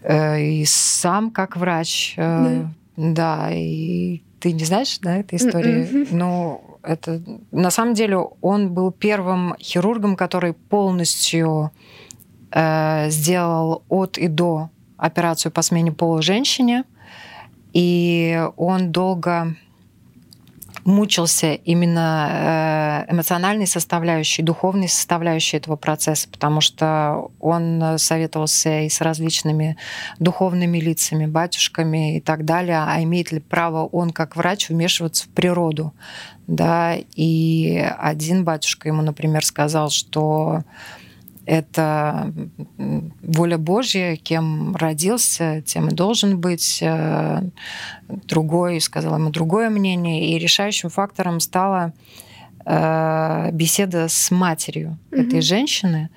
[0.03, 2.15] Э, И сам как врач.
[2.17, 2.65] э,
[2.97, 5.89] Да, и ты не знаешь, да, этой истории?
[6.05, 6.19] Мгм.
[6.19, 11.71] Ну, это на самом деле он был первым хирургом, который полностью
[12.51, 16.85] э, сделал от и до операцию по смене пола женщине,
[17.73, 19.57] и он долго
[20.85, 29.01] мучился именно э, эмоциональной составляющей, духовной составляющей этого процесса, потому что он советовался и с
[29.01, 29.77] различными
[30.19, 35.29] духовными лицами, батюшками и так далее, а имеет ли право он как врач вмешиваться в
[35.29, 35.93] природу.
[36.47, 36.97] Да?
[37.15, 40.65] И один батюшка ему, например, сказал, что
[41.47, 42.33] это
[43.23, 46.79] воля Божья, кем родился, тем и должен быть.
[46.83, 47.43] Э,
[48.09, 50.31] Другой сказал ему другое мнение.
[50.31, 51.93] И решающим фактором стала
[52.65, 55.43] э, беседа с матерью этой Мгм.
[55.43, 56.11] женщины,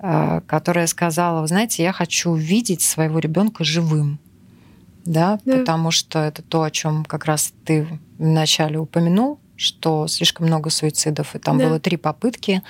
[0.00, 4.18] э, которая сказала, вы знаете, я хочу видеть своего ребенка живым.
[5.04, 5.58] Да, Да.
[5.58, 7.86] потому что это то, о чем как раз ты
[8.18, 11.34] вначале упомянул, что слишком много суицидов.
[11.34, 11.66] И там Да.
[11.68, 12.62] было три попытки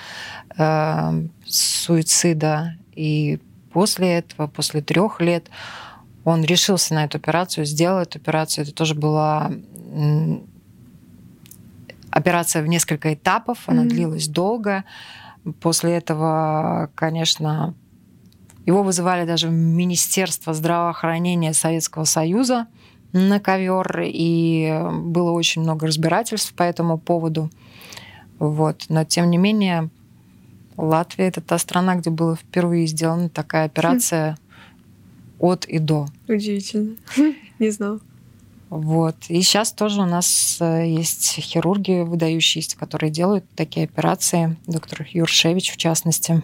[0.56, 2.76] э, суицида.
[2.94, 3.40] И
[3.72, 5.46] после этого, после трех лет,
[6.24, 8.64] он решился на эту операцию, сделал эту операцию.
[8.64, 9.50] Это тоже была
[12.10, 13.88] операция в несколько этапов, она Мгм.
[13.88, 14.84] длилась долго.
[15.60, 17.74] После этого, конечно,
[18.66, 22.66] его вызывали даже в Министерство здравоохранения Советского Союза
[23.14, 27.48] на ковер, и было очень много разбирательств по этому поводу.
[28.38, 28.86] Вот.
[28.88, 29.88] Но тем не менее,
[30.76, 34.36] Латвия это та страна, где была впервые сделана такая операция
[35.38, 36.08] от и до.
[36.28, 36.96] Удивительно.
[37.58, 38.00] Не знал.
[38.68, 39.14] Вот.
[39.28, 44.56] И сейчас тоже у нас э, есть хирурги выдающиеся, которые делают такие операции.
[44.66, 46.42] Доктор Юршевич, в частности.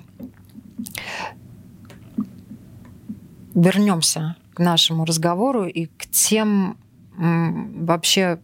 [3.52, 6.76] Вернемся нашему разговору и к тем
[7.16, 8.38] вообще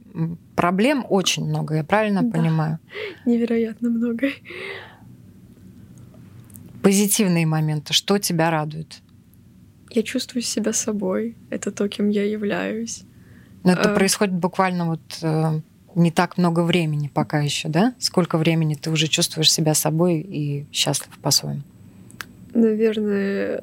[0.55, 2.31] проблем очень много, я правильно Да.
[2.39, 2.79] понимаю?
[3.25, 4.29] Невероятно много.
[6.83, 9.01] Позитивные моменты, что тебя радует?
[9.91, 11.37] Я чувствую себя собой.
[11.51, 13.03] Это то, кем я являюсь.
[13.65, 13.95] Но это Э.
[13.95, 15.61] происходит буквально вот э,
[15.95, 17.95] не так много времени пока еще, да?
[17.99, 21.63] Сколько времени ты уже чувствуешь себя собой и счастлив по-своему?
[22.55, 23.63] Наверное,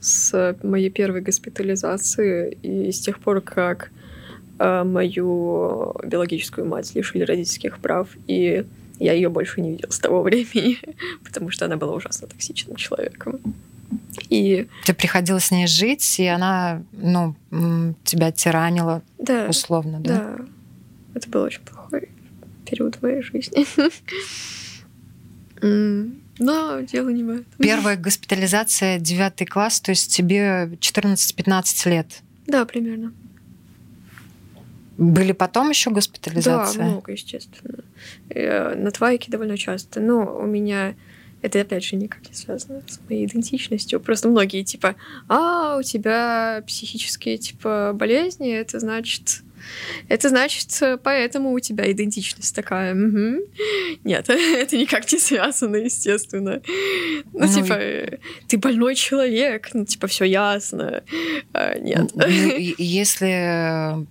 [0.00, 3.90] с моей первой госпитализации и с тех пор, как
[4.58, 8.64] э, мою биологическую мать лишили родительских прав, и
[8.98, 10.78] я ее больше не видела с того времени,
[11.24, 13.40] потому что она была ужасно токсичным человеком.
[14.28, 17.34] И Ты приходила с ней жить, и она, ну,
[18.04, 20.36] тебя тиранила да, условно, да?
[20.36, 20.44] да,
[21.14, 22.08] это был очень плохой
[22.64, 23.66] период в моей жизни.
[26.40, 27.44] Но дело не этом.
[27.58, 32.22] Первая госпитализация, девятый класс, то есть тебе 14-15 лет.
[32.46, 33.12] Да, примерно.
[34.96, 36.82] Были потом еще Да, госпитализации?
[36.82, 37.84] много, естественно.
[38.30, 40.00] Э, На твайке довольно часто.
[40.00, 40.94] Но у меня
[41.42, 44.00] это, опять же, никак не связано с моей идентичностью.
[44.00, 44.96] Просто многие, типа,
[45.28, 49.42] а, у тебя психические, типа, болезни, это значит...
[50.08, 50.68] Это значит,
[51.02, 52.94] поэтому у тебя идентичность такая.
[52.94, 53.40] Мгм.
[54.04, 54.28] Нет,
[54.62, 56.60] это никак не связано, естественно.
[57.32, 58.18] Ну, Ну, типа, э,
[58.48, 61.02] ты больной человек, ну, типа, все ясно.
[61.52, 62.10] А, Нет.
[62.14, 64.06] Ну, и- и если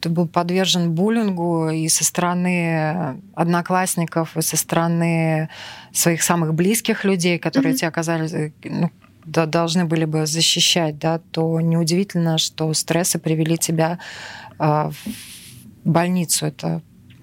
[0.00, 5.48] ты был подвержен буллингу и со стороны одноклассников, и со стороны
[5.92, 7.78] своих самых близких людей, которые Мгм.
[7.78, 8.90] тебя оказались, э, ну,
[9.24, 13.98] да, должны были бы защищать, да, то неудивительно, что стрессы привели тебя
[14.58, 14.94] в
[15.84, 16.46] больницу.
[16.46, 16.82] Это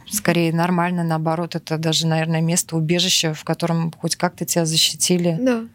[0.09, 5.37] скорее нормально, наоборот, это даже, наверное, место убежища, в котором хоть как-то тебя защитили.
[5.39, 5.65] Да,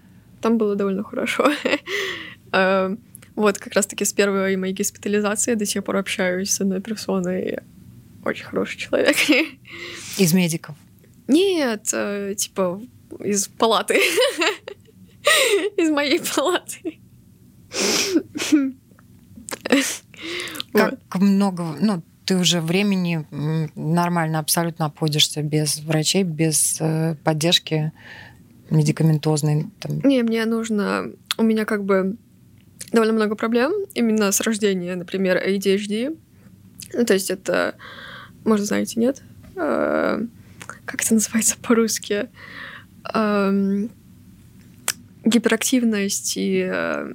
[0.40, 1.52] там было довольно хорошо.
[2.52, 2.96] Э,
[3.38, 7.58] Вот как раз-таки с первой моей госпитализации до сих пор общаюсь с одной персоной.
[8.24, 9.16] Очень хороший человек.
[10.18, 10.74] Из медиков.
[11.28, 12.82] Нет, э, типа
[13.22, 13.94] из палаты.
[15.76, 16.98] Из моей палаты.
[20.72, 23.26] Как много, ну, ты уже времени
[23.74, 27.92] нормально абсолютно обходишься без врачей, без э, поддержки
[28.70, 29.66] медикаментозной.
[29.80, 30.00] Там.
[30.00, 31.10] Не, мне нужно...
[31.38, 32.16] У меня как бы
[32.92, 36.18] довольно много проблем именно с рождения, например, ADHD.
[36.92, 37.76] Ну, то есть это,
[38.44, 39.22] может, знаете, нет?
[39.56, 40.20] Э,
[40.84, 42.28] как это называется по-русски?
[43.14, 43.88] Э,
[45.24, 47.12] гиперактивность и э,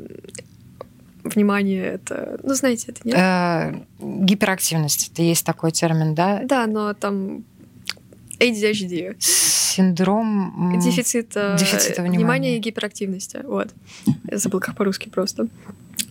[1.23, 3.15] внимание это, ну знаете, это нет?
[3.17, 6.41] Э, гиперактивность, это есть такой термин, да?
[6.43, 7.43] Да, но там
[8.39, 9.15] ADHD.
[9.19, 12.17] Синдром дефицита, дефицита внимания.
[12.17, 13.39] внимания и гиперактивности.
[13.43, 13.73] Вот.
[14.29, 15.47] Я забыл, как по-русски просто.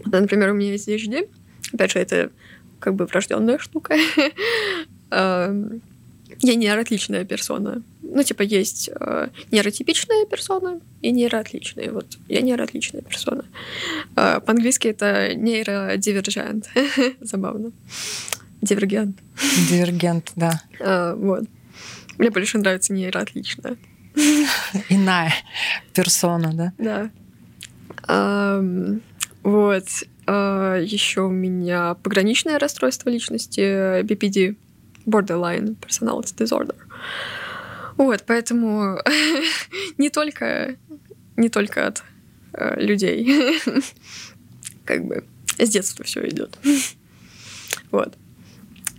[0.05, 1.29] Например, у меня есть ADHD.
[1.73, 2.31] Опять же, это
[2.81, 3.95] как бы врожденная штука.
[5.11, 5.83] Эм,
[6.41, 7.83] я нейроотличная персона.
[8.15, 11.91] Ну, типа, есть э, нейротипичная персона и нейроотличная.
[11.91, 13.45] Вот я нейроотличная персона.
[14.17, 16.69] Э, по-английски это нейродивержент.
[17.21, 17.73] Забавно.
[18.61, 19.19] Дивергент.
[19.71, 20.63] Дивергент, да.
[20.79, 21.45] Э, вот.
[22.19, 23.77] Мне больше нравится нейроотличная.
[24.91, 25.33] Иная
[25.95, 26.73] персона, да?
[26.79, 27.11] Да.
[28.09, 29.01] Эм,
[29.43, 29.87] вот.
[30.27, 34.57] Э, еще у меня пограничное расстройство личности, BPD
[35.07, 36.77] borderline personality disorder.
[37.97, 38.99] Вот, поэтому
[39.99, 40.77] не только,
[41.37, 42.03] не только от
[42.55, 43.61] э, людей.
[44.85, 45.25] как бы
[45.59, 46.59] с детства все идет.
[47.91, 48.17] вот.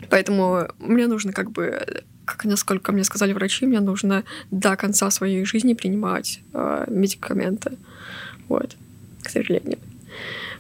[0.10, 5.46] Поэтому мне нужно как бы, как насколько мне сказали врачи, мне нужно до конца своей
[5.46, 7.78] жизни принимать э, медикаменты.
[8.48, 8.76] Вот,
[9.24, 9.80] к сожалению.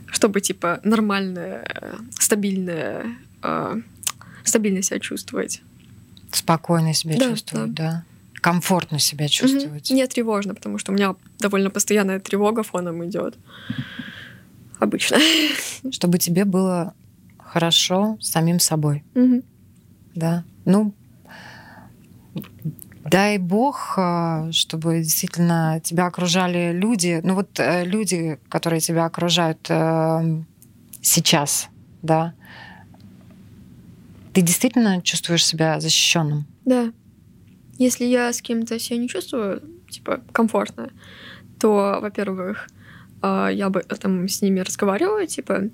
[0.07, 1.67] Чтобы, типа, нормальная,
[2.19, 3.05] стабильная
[3.41, 3.81] э,
[4.43, 5.61] стабильно себя чувствовать.
[6.31, 7.83] Спокойно себя да, чувствовать, да.
[7.83, 8.12] да.
[8.43, 9.89] Комфортно себя чувствовать.
[9.89, 9.95] Угу.
[9.97, 13.38] Не тревожно, потому что у меня довольно постоянная тревога фоном идет.
[14.79, 15.17] Обычно.
[15.91, 16.93] Чтобы тебе было
[17.39, 19.03] хорошо самим собой.
[19.15, 19.43] Угу.
[20.15, 20.43] Да.
[20.65, 20.93] Ну,
[23.06, 29.65] дай бог, э, чтобы действительно тебя окружали люди, ну вот э, люди, которые тебя окружают
[29.69, 30.43] э,
[31.01, 31.69] сейчас,
[32.01, 32.34] да,
[34.34, 36.45] ты действительно чувствуешь себя защищенным?
[36.65, 36.91] Да.
[37.77, 40.91] Если я с кем-то себя не чувствую, типа, комфортно,
[41.59, 42.67] то, во-первых,
[43.21, 45.69] а, я бы там с ними разговариваю, типа,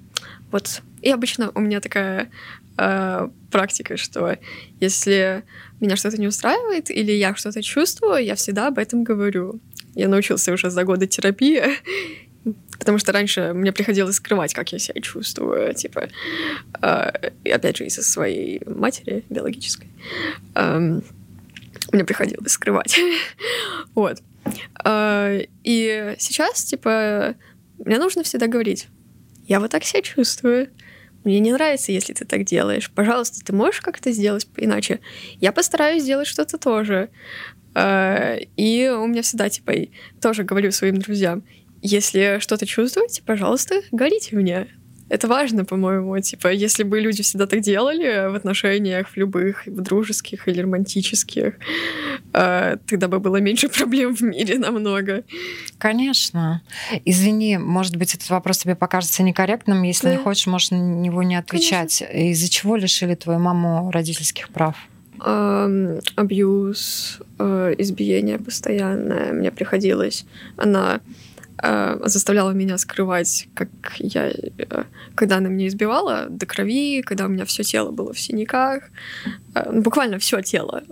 [0.51, 0.81] вот.
[1.01, 2.29] И обычно у меня такая
[2.77, 4.37] э, практика, что
[4.79, 5.43] если
[5.79, 9.59] меня что-то не устраивает или я что-то чувствую, я всегда об этом говорю.
[9.95, 11.63] Я научился уже за годы терапии,
[12.79, 16.09] Потому что раньше мне приходилось скрывать, как я себя чувствую, типа,
[16.81, 19.87] э, и опять же из-за своей матери биологической.
[20.55, 21.01] Э,
[21.93, 22.97] мне приходилось скрывать.
[23.95, 24.21] вот.
[24.83, 27.35] Э, и сейчас, типа,
[27.77, 28.87] мне нужно всегда говорить,
[29.47, 30.69] я вот так себя чувствую,
[31.23, 32.89] мне не нравится, если ты так делаешь.
[32.91, 34.99] Пожалуйста, ты можешь как-то сделать иначе?
[35.41, 37.09] Я постараюсь сделать что-то тоже.
[37.75, 39.73] Э, и у меня всегда, типа,
[40.21, 41.43] тоже говорю своим друзьям,
[41.81, 44.67] если что-то чувствуете, пожалуйста, говорите мне.
[45.09, 46.19] Это важно, по-моему.
[46.19, 51.55] Типа, если бы люди всегда так делали в отношениях, в любых, в дружеских или романтических,
[52.33, 55.23] э, тогда бы было меньше проблем в мире намного.
[55.77, 56.61] Конечно.
[57.05, 59.83] Извини, может быть, этот вопрос тебе покажется некорректным.
[59.83, 60.15] Если да.
[60.15, 62.03] не хочешь, можешь на него не отвечать.
[62.13, 64.75] Из-за чего лишили твою маму родительских прав?
[66.15, 69.33] Абьюз, э, избиение постоянное.
[69.33, 70.25] Мне приходилось.
[70.55, 71.01] Она
[72.05, 74.83] заставляла меня скрывать, как я, э,
[75.15, 78.83] когда она меня избивала до крови, когда у меня все тело было в синяках,
[79.55, 80.83] э, ну, буквально все тело.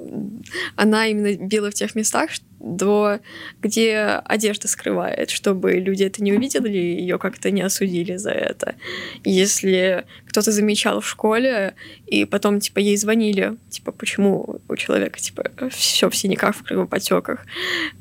[0.75, 3.19] Она именно била в тех местах, до
[3.61, 8.75] где одежда скрывает, чтобы люди это не увидели и ее как-то не осудили за это.
[9.23, 11.75] Если кто-то замечал в школе,
[12.07, 17.45] и потом, типа, ей звонили, типа, почему у человека, типа, все в синяках, в кровопотеках,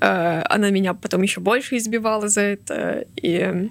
[0.01, 3.71] э, она меня потом еще больше избивала за это, и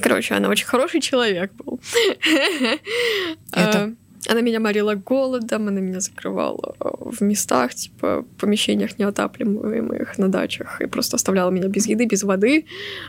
[0.00, 1.80] Короче, она очень хороший человек был.
[3.52, 3.94] Это
[4.26, 10.80] она меня морила голодом, она меня закрывала э, в местах, типа, помещениях неотапливаемых на дачах,
[10.80, 12.66] и просто оставляла меня без еды, без воды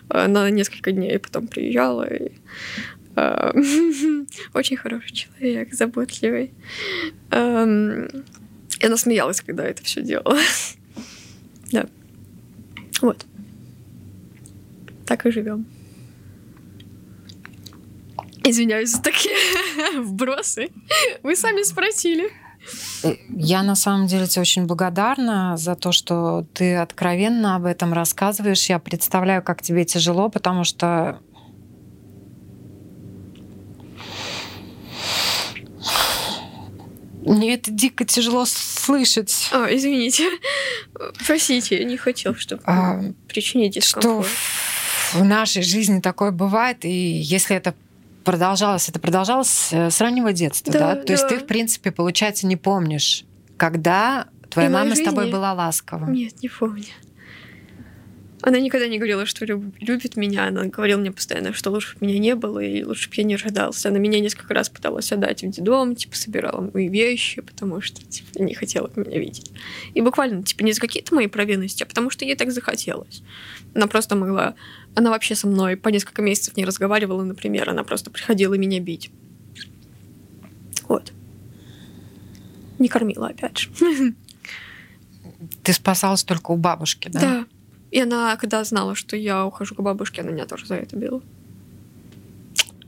[0.09, 2.03] э, на несколько дней, потом приезжала.
[2.03, 2.31] И,
[3.15, 3.51] э,
[4.53, 6.51] очень хороший человек, заботливый.
[7.31, 8.07] Э,
[8.79, 10.37] и она смеялась, когда это все делала.
[11.71, 11.87] да.
[13.01, 13.25] Вот.
[15.05, 15.65] Так и живем.
[18.49, 19.35] Извиняюсь за такие
[20.01, 20.69] вбросы.
[21.23, 22.31] Вы сами спросили.
[23.03, 27.93] Э, я на самом деле тебе очень благодарна за то, что ты откровенно об этом
[27.93, 28.69] рассказываешь.
[28.69, 31.19] Я представляю, как тебе тяжело, потому что
[37.21, 39.49] Мне это дико тяжело слышать.
[39.51, 40.23] О, извините.
[41.27, 44.25] Простите, я не хотел, чтобы а, причинить дискомфорт.
[44.25, 47.75] Что в нашей жизни такое бывает, и если это
[48.23, 50.95] продолжалось, это продолжалось э, с раннего детства, да?
[50.95, 51.29] Да, То есть да.
[51.29, 53.25] ты, в принципе, получается, не помнишь,
[53.57, 55.31] когда твоя И мама с тобой жизни.
[55.35, 56.05] была ласкова.
[56.09, 56.83] Нет, не помню.
[58.41, 60.47] Она никогда не говорила, что люб- любит меня.
[60.47, 63.35] Она говорила мне постоянно, что лучше бы меня не было, и лучше бы я не
[63.35, 63.89] рождался.
[63.89, 68.41] Она меня несколько раз пыталась отдать в детдом, типа, собирала мои вещи, потому что, типа,
[68.41, 69.51] не хотела меня видеть.
[69.93, 73.23] И буквально, типа, не за какие-то мои провинности, а потому что ей так захотелось.
[73.75, 74.55] Она просто могла...
[74.99, 77.69] Она вообще со мной по несколько месяцев не разговаривала, например.
[77.69, 79.11] Она просто приходила меня бить.
[80.89, 81.13] Вот.
[82.79, 83.69] Не кормила, опять же.
[85.63, 87.19] Ты спасалась только у бабушки, да?
[87.21, 87.45] Да.
[87.91, 91.21] И она, когда знала, что я ухожу к бабушке, она меня тоже за это била.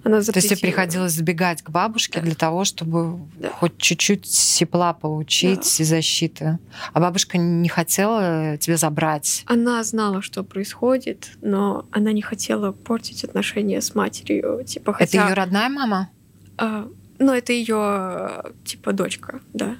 [0.03, 2.25] Она То есть тебе приходилось сбегать к бабушке Да.
[2.25, 3.49] для того, чтобы Да.
[3.49, 6.57] хоть чуть-чуть тепла получить и защиты.
[6.93, 9.43] А бабушка не хотела тебя забрать.
[9.45, 14.63] Она знала, что происходит, но она не хотела портить отношения с матерью.
[14.65, 15.19] Типа, хотя...
[15.19, 16.09] Это ее родная мама?
[16.57, 16.87] А,
[17.19, 19.75] ну, это ее, типа, дочка, да.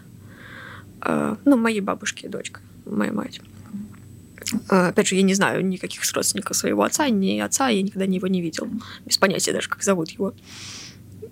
[1.01, 3.41] А, ну, моей бабушки дочка, моя мать.
[4.69, 8.27] А, опять же, я не знаю никаких родственников своего отца, ни отца, я никогда его
[8.27, 8.67] не видел.
[9.05, 10.33] Без понятия даже, как зовут его.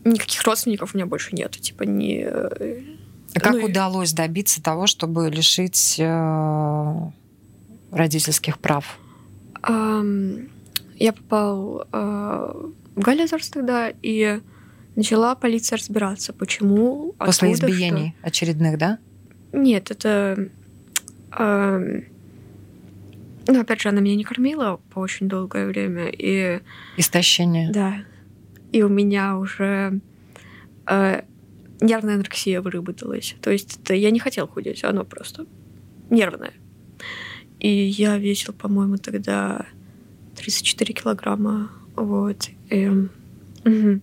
[0.06, 1.52] Никаких родственников у меня больше нет.
[1.52, 2.24] Типа, не...
[2.26, 6.96] А как Ну удалось добиться того, чтобы лишить э,
[7.92, 8.98] родительских прав?
[9.62, 10.48] Ам,
[10.96, 12.56] я попал а,
[12.96, 14.40] в Галлизерс тогда, и
[14.96, 18.98] начала полиция разбираться, почему, После откуда, избиений очередных, да?
[19.50, 19.58] что.
[19.60, 20.50] Нет, это...
[21.32, 22.04] ам,
[23.50, 26.62] ну, опять же, она меня не кормила по очень долгое время, и
[26.98, 27.72] Истощение.
[27.72, 28.04] да,
[28.72, 30.00] и у меня уже
[30.86, 31.22] э,
[31.82, 33.36] нервная анорексия выработалась.
[33.42, 35.46] То есть это я не хотела худеть, оно просто
[36.10, 36.54] нервное.
[37.60, 39.66] И я весил, по-моему, тогда
[40.38, 41.72] 34 килограмма.
[41.96, 42.50] Вот.
[42.70, 43.10] Эм,
[43.66, 44.02] мгм.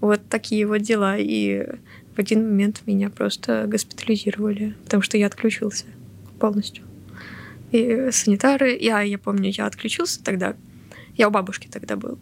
[0.00, 1.16] Вот такие вот дела.
[1.18, 1.66] И
[2.14, 5.84] в один момент меня просто госпитализировали, потому что я отключился
[6.40, 6.84] полностью.
[7.72, 10.56] И санитары, я, я помню, я отключился тогда.
[11.14, 12.18] Я у бабушки тогда был.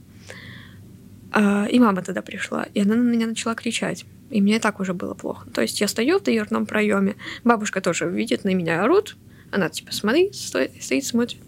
[1.33, 4.05] А, И мама тогда пришла, и она на меня начала кричать.
[4.31, 5.49] И мне и так уже было плохо.
[5.51, 9.17] То есть я стою в дверном проеме, бабушка тоже видит, на меня орут.
[9.53, 11.41] Она типа, смотри, сто- стоит, смотрит.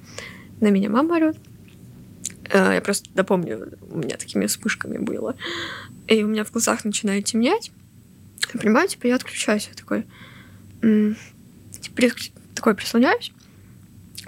[0.60, 1.36] На меня мама орет.
[2.52, 5.36] А, Я просто допомню, у меня такими вспышками было.
[6.06, 7.72] И у меня в глазах начинает темнеть.
[8.54, 9.68] Я понимаю, типа, я отключаюсь.
[9.68, 10.04] Я такой...
[11.80, 12.02] типа,
[12.54, 13.32] такой прислоняюсь,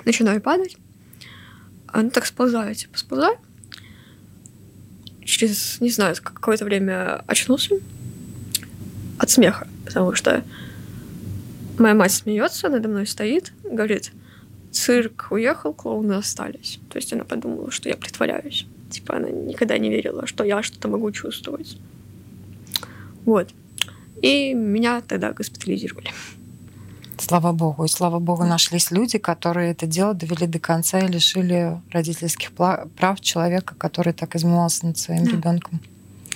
[0.05, 0.77] начинаю падать.
[1.87, 3.39] А, ну, так сползаю, типа, сползаю
[5.29, 7.79] через, не знаю, какое-то время очнулся
[9.19, 10.43] от смеха, потому что
[11.79, 14.11] моя мать смеется, надо мной стоит, говорит,
[14.73, 16.81] цирк уехал, клоуны остались.
[16.89, 18.67] То есть она подумала, что я притворяюсь.
[18.91, 21.77] Типа она никогда не верила, что я что-то могу чувствовать.
[23.27, 23.51] Вот.
[24.23, 26.11] И меня тогда госпитализировали.
[27.21, 27.85] Слава богу.
[27.85, 33.21] И слава богу, нашлись люди, которые это дело довели до конца и лишили родительских прав
[33.21, 35.31] человека, который так измывался над своим Да.
[35.33, 35.81] ребенком.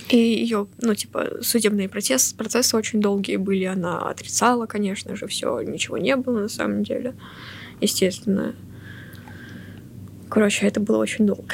[0.09, 3.65] И ее, ну, типа, судебные процессы, процессы очень долгие были.
[3.65, 7.15] Она отрицала, конечно же, все, ничего не было на самом деле.
[7.81, 8.55] Естественно.
[10.29, 11.45] Короче, это было очень долго.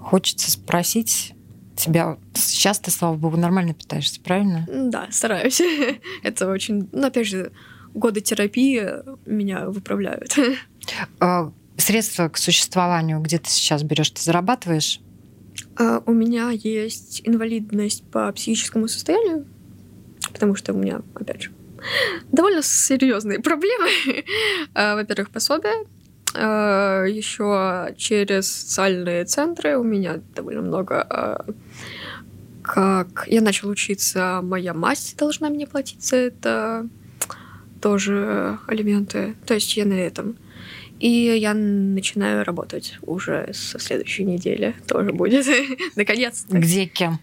[0.00, 1.34] Хочется спросить
[1.76, 4.66] тебя, сейчас ты, слава богу, нормально питаешься, правильно?
[4.68, 5.60] Да, стараюсь.
[6.22, 6.88] Это очень...
[6.92, 7.52] Ну, опять же,
[7.94, 8.82] годы терапии
[9.26, 10.36] меня выправляют.
[11.20, 15.00] А, Средства к существованию, где ты сейчас берешь, ты зарабатываешь?
[15.78, 19.46] А, У меня есть инвалидность по психическому состоянию,
[20.32, 21.52] потому что у меня, опять же,
[22.30, 23.88] довольно серьезные проблемы.
[24.74, 25.86] А, Во-первых, пособие.
[26.34, 31.02] А, Еще через социальные центры у меня довольно много.
[31.02, 31.44] а,
[32.62, 36.88] Как я начала учиться, моя мать должна мне платить за это
[37.80, 39.34] тоже алименты.
[39.46, 40.36] То есть я на этом.
[41.00, 44.76] И я начинаю работать уже со следующей недели.
[44.86, 45.44] Тоже будет.
[45.96, 46.56] Наконец-то.
[46.58, 47.18] Где кем?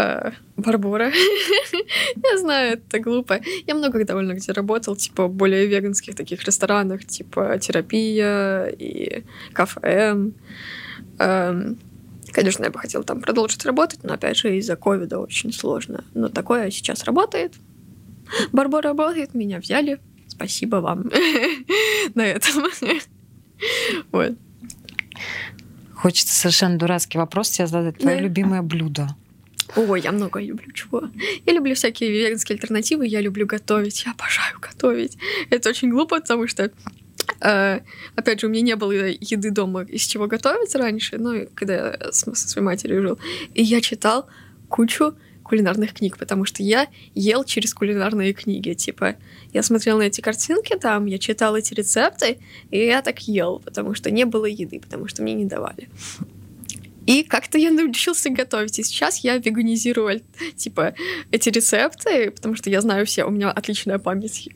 [0.00, 1.12] А, Барбора.
[2.30, 3.40] Я знаю, это глупо.
[3.66, 10.30] Я много довольно где работал, типа, более веганских таких ресторанах, типа терапия и КФМ.
[11.18, 11.78] Эм,
[12.32, 16.04] Конечно, я бы хотела там продолжить работать, но, опять же, из-за ковида очень сложно.
[16.14, 17.54] Но такое сейчас работает.
[18.52, 19.98] Барбора работает, меня взяли.
[20.28, 21.10] Спасибо вам
[22.14, 22.64] на этом.
[24.12, 24.32] Вот.
[25.94, 27.98] Хочется совершенно дурацкий вопрос тебе задать.
[27.98, 28.22] Твое Да.
[28.22, 29.08] любимое блюдо?
[29.76, 31.10] Ой, я много люблю чего.
[31.46, 35.16] Я люблю всякие веганские альтернативы, я люблю готовить, я обожаю готовить.
[35.50, 36.70] Это очень глупо, потому что
[37.40, 37.82] Uh,
[38.16, 42.12] опять же, у меня не было еды дома, из чего готовить раньше, ну, когда я
[42.12, 43.18] со своей матерью жил.
[43.54, 44.26] И я читал
[44.68, 45.14] кучу
[45.50, 48.74] кулинарных книг, потому что я ел через кулинарные книги.
[48.74, 49.16] Типа,
[49.52, 52.38] я смотрел на эти картинки там, я читал эти рецепты,
[52.70, 55.88] и я так ел, потому что не было еды, потому что мне не давали.
[57.06, 58.78] И как-то я научился готовить.
[58.78, 60.22] И сейчас я веганизирую,
[60.56, 60.94] типа,
[61.30, 63.24] эти рецепты, потому что я знаю все.
[63.24, 64.48] У меня отличная память.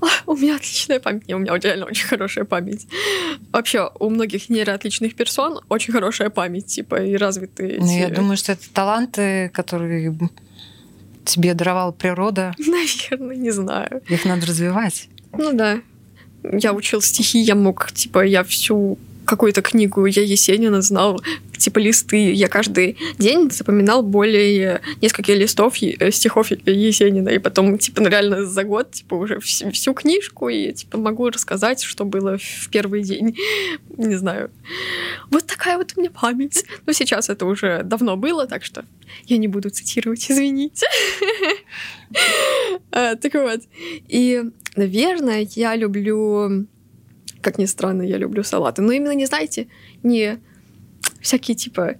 [0.00, 1.28] О, у меня отличная память.
[1.28, 2.86] Не, у меня реально очень хорошая память.
[3.52, 7.78] Вообще, у многих нейроотличных персон очень хорошая память, типа, и развитые.
[7.80, 10.16] Ну, я думаю, что это таланты, которые
[11.24, 12.54] тебе даровала природа.
[12.58, 14.02] Наверное, не знаю.
[14.08, 15.08] Их надо развивать.
[15.32, 15.80] Ну да.
[16.52, 21.20] Я учил стихи, я мог, типа, я всю какую-то книгу я Есенина знал,
[21.56, 22.32] типа листы.
[22.32, 27.30] Я каждый день запоминал более нескольких листов э, стихов Есенина.
[27.30, 31.28] И потом, типа, ну, реально за год, типа, уже всю, всю книжку, и, типа, могу
[31.28, 33.36] рассказать, что было в первый день.
[33.96, 34.50] Не знаю.
[35.30, 36.64] Вот такая вот у меня память.
[36.86, 38.84] Но сейчас это уже давно было, так что
[39.26, 40.86] я не буду цитировать, извините.
[42.92, 43.60] А, так вот.
[44.08, 44.40] И,
[44.76, 46.66] наверное, я люблю
[47.44, 48.82] как ни странно, я люблю салаты.
[48.82, 49.66] Но именно, не знаете,
[50.02, 50.38] не
[51.20, 51.96] всякие типа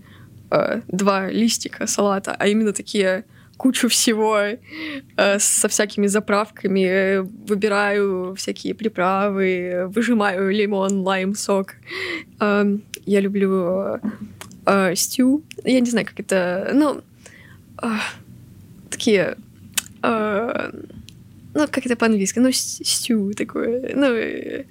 [0.50, 3.24] э, два листика салата, а именно такие
[3.56, 7.18] кучу всего э, со всякими заправками,
[7.48, 11.74] выбираю всякие приправы, выжимаю лимон, лайм, сок.
[12.40, 14.00] Э, я люблю
[14.66, 15.42] э, стю.
[15.64, 16.70] Я не знаю, как это...
[16.74, 17.02] Ну,
[17.82, 17.86] э,
[18.90, 19.36] такие...
[20.02, 20.70] Э,
[21.54, 22.40] ну, как это по-английски?
[22.40, 23.94] Ну, стю такое.
[23.94, 24.64] Ну, э,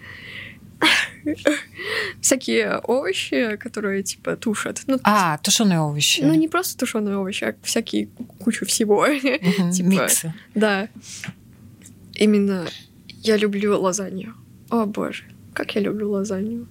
[2.21, 4.81] всякие овощи, которые типа тушат.
[4.87, 6.21] Ну, а, тушеные овощи.
[6.21, 8.09] Ну, не просто тушеные овощи, а всякие
[8.39, 9.07] кучу всего.
[9.71, 10.33] типа, Миксы.
[10.55, 10.89] Да.
[12.15, 12.67] Именно
[13.07, 14.35] я люблю лазанью.
[14.69, 15.23] О боже,
[15.53, 16.67] как я люблю лазанью.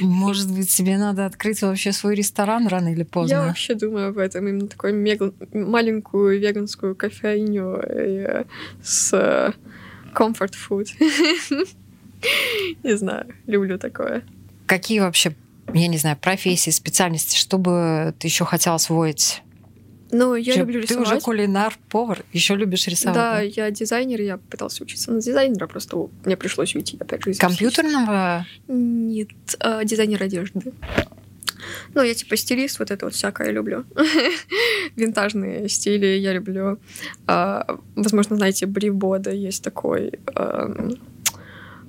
[0.00, 3.34] Может быть, тебе надо открыть вообще свой ресторан рано или поздно?
[3.34, 4.46] Я вообще думаю об этом.
[4.46, 5.32] Именно такую мега...
[5.52, 8.44] маленькую веганскую кофейню э,
[8.82, 9.54] с
[10.14, 10.88] comfort food.
[12.82, 14.24] Не знаю, люблю такое.
[14.66, 15.34] Какие вообще,
[15.72, 19.42] я не знаю, профессии, специальности, что бы ты еще хотела освоить?
[20.12, 21.08] Ну, я люблю рисовать.
[21.08, 23.14] Ты уже кулинар, повар, еще любишь рисовать.
[23.14, 27.32] Да, да, я дизайнер, я пытался учиться на дизайнера, просто мне пришлось уйти опять же.
[27.34, 28.46] Компьютерного?
[28.68, 30.72] Нет, а, дизайнер одежды.
[31.94, 33.84] Ну, я типа стилист, вот это вот всякое люблю.
[34.96, 36.78] Винтажные стили я люблю.
[37.26, 40.12] А, возможно, знаете, Бривбода есть такой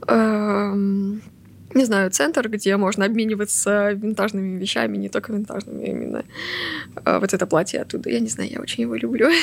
[0.08, 6.24] не знаю, центр, где можно обмениваться винтажными вещами, не только винтажными, именно
[7.04, 8.10] э, вот это платье оттуда.
[8.10, 9.30] Я не знаю, я очень его люблю.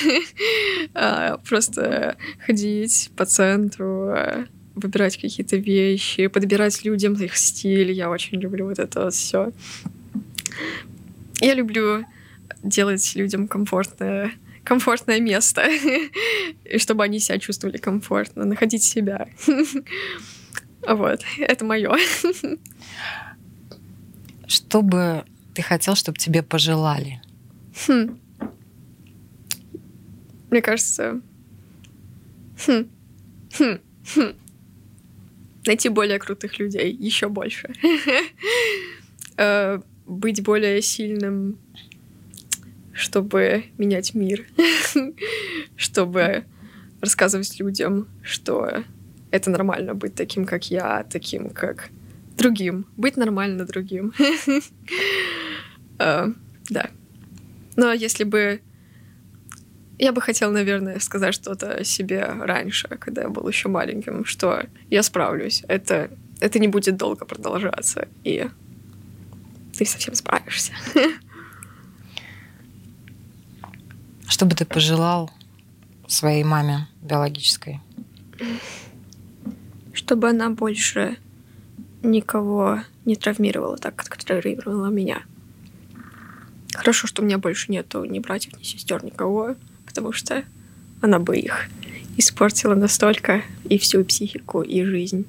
[0.95, 4.15] А, просто ходить по центру,
[4.75, 7.93] выбирать какие-то вещи, подбирать людям их стиль.
[7.93, 9.53] Я очень люблю вот это все.
[11.41, 12.05] Я люблю
[12.63, 14.33] делать людям комфортное
[14.63, 15.67] комфортное место,
[16.65, 19.29] и чтобы они себя чувствовали комфортно, находить себя.
[20.87, 21.97] Вот, это мое.
[24.47, 25.25] Что бы
[25.55, 27.21] ты хотел, чтобы тебе пожелали?
[27.87, 28.19] Хм.
[30.51, 31.21] Мне кажется,
[32.67, 32.89] хм.
[33.59, 33.79] Хм.
[34.15, 34.33] Хм.
[35.67, 37.71] найти более крутых людей, еще больше.
[39.37, 41.57] Э, быть более сильным,
[42.93, 44.45] чтобы менять мир,
[45.77, 46.45] чтобы
[47.01, 48.85] рассказывать людям, что
[49.31, 51.91] это нормально быть таким, как я, таким, как
[52.37, 52.87] другим.
[52.97, 54.13] Быть нормально другим.
[55.99, 56.29] А,
[56.71, 56.91] да.
[57.77, 58.61] Но если бы...
[59.99, 65.03] Я бы хотела, наверное, сказать что-то себе раньше, когда я был еще маленьким, что я
[65.03, 65.63] справлюсь.
[65.69, 66.11] Это,
[66.41, 68.49] это не будет долго продолжаться, и
[69.77, 70.73] ты совсем справишься.
[74.27, 75.31] Что бы ты пожелал
[76.07, 77.81] своей маме биологической?
[79.93, 81.17] Чтобы она больше
[82.03, 85.23] никого не травмировала так, как травмировала меня.
[86.75, 90.45] Хорошо, что у меня больше нету ни братьев, ни сестер, никого, потому что
[91.01, 91.69] она бы их
[92.17, 95.27] испортила настолько и всю психику, и жизнь.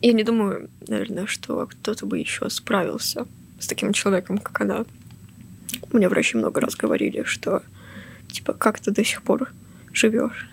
[0.00, 3.26] Я не думаю, наверное, что кто-то бы еще справился
[3.60, 4.84] с таким человеком, как она.
[5.92, 7.62] Мне врачи много раз говорили, что
[8.30, 9.52] типа как ты до сих пор
[9.92, 10.48] живешь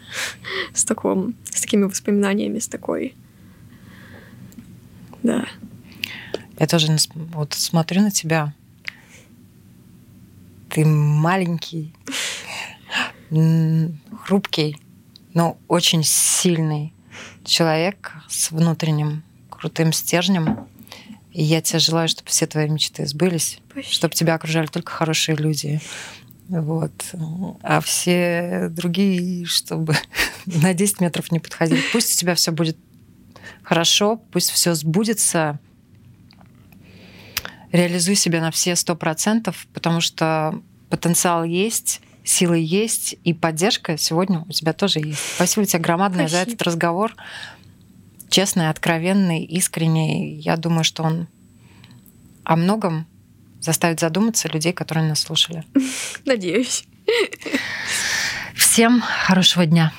[0.74, 3.16] с, таком, с такими воспоминаниями, с такой...
[5.24, 5.46] Да.
[6.58, 8.54] Я тоже вот смотрю на тебя.
[10.70, 11.94] Ты маленький,
[14.24, 14.78] хрупкий,
[15.34, 16.94] но очень сильный
[17.44, 20.68] человек с внутренним крутым стержнем.
[21.32, 23.94] И я тебе желаю, чтобы все твои мечты сбылись, Спасибо.
[23.94, 25.80] чтобы тебя окружали только хорошие люди.
[26.50, 26.91] Вот.
[27.62, 29.95] А все другие, чтобы
[30.45, 31.82] на 10 метров не подходили.
[31.93, 32.78] Пусть у тебя все будет
[33.64, 35.60] хорошо, пусть все сбудется.
[37.72, 44.43] Реализуй себя на все сто процентов, потому что потенциал есть, силы есть, и поддержка сегодня
[44.47, 45.22] у тебя тоже есть.
[45.36, 46.45] Спасибо тебе громадное Спасибо.
[46.45, 47.16] за этот разговор.
[48.30, 50.34] Честный, откровенный, искренний.
[50.39, 51.28] Я думаю, что он
[52.43, 53.06] о многом
[53.60, 55.64] заставит задуматься людей, которые нас слушали.
[56.26, 56.86] Надеюсь.
[58.55, 59.91] Всем хорошего дня.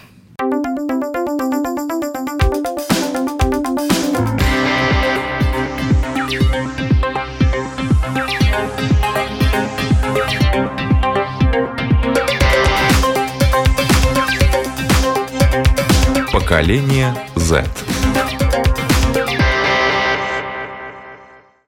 [16.33, 17.65] Поколение Z.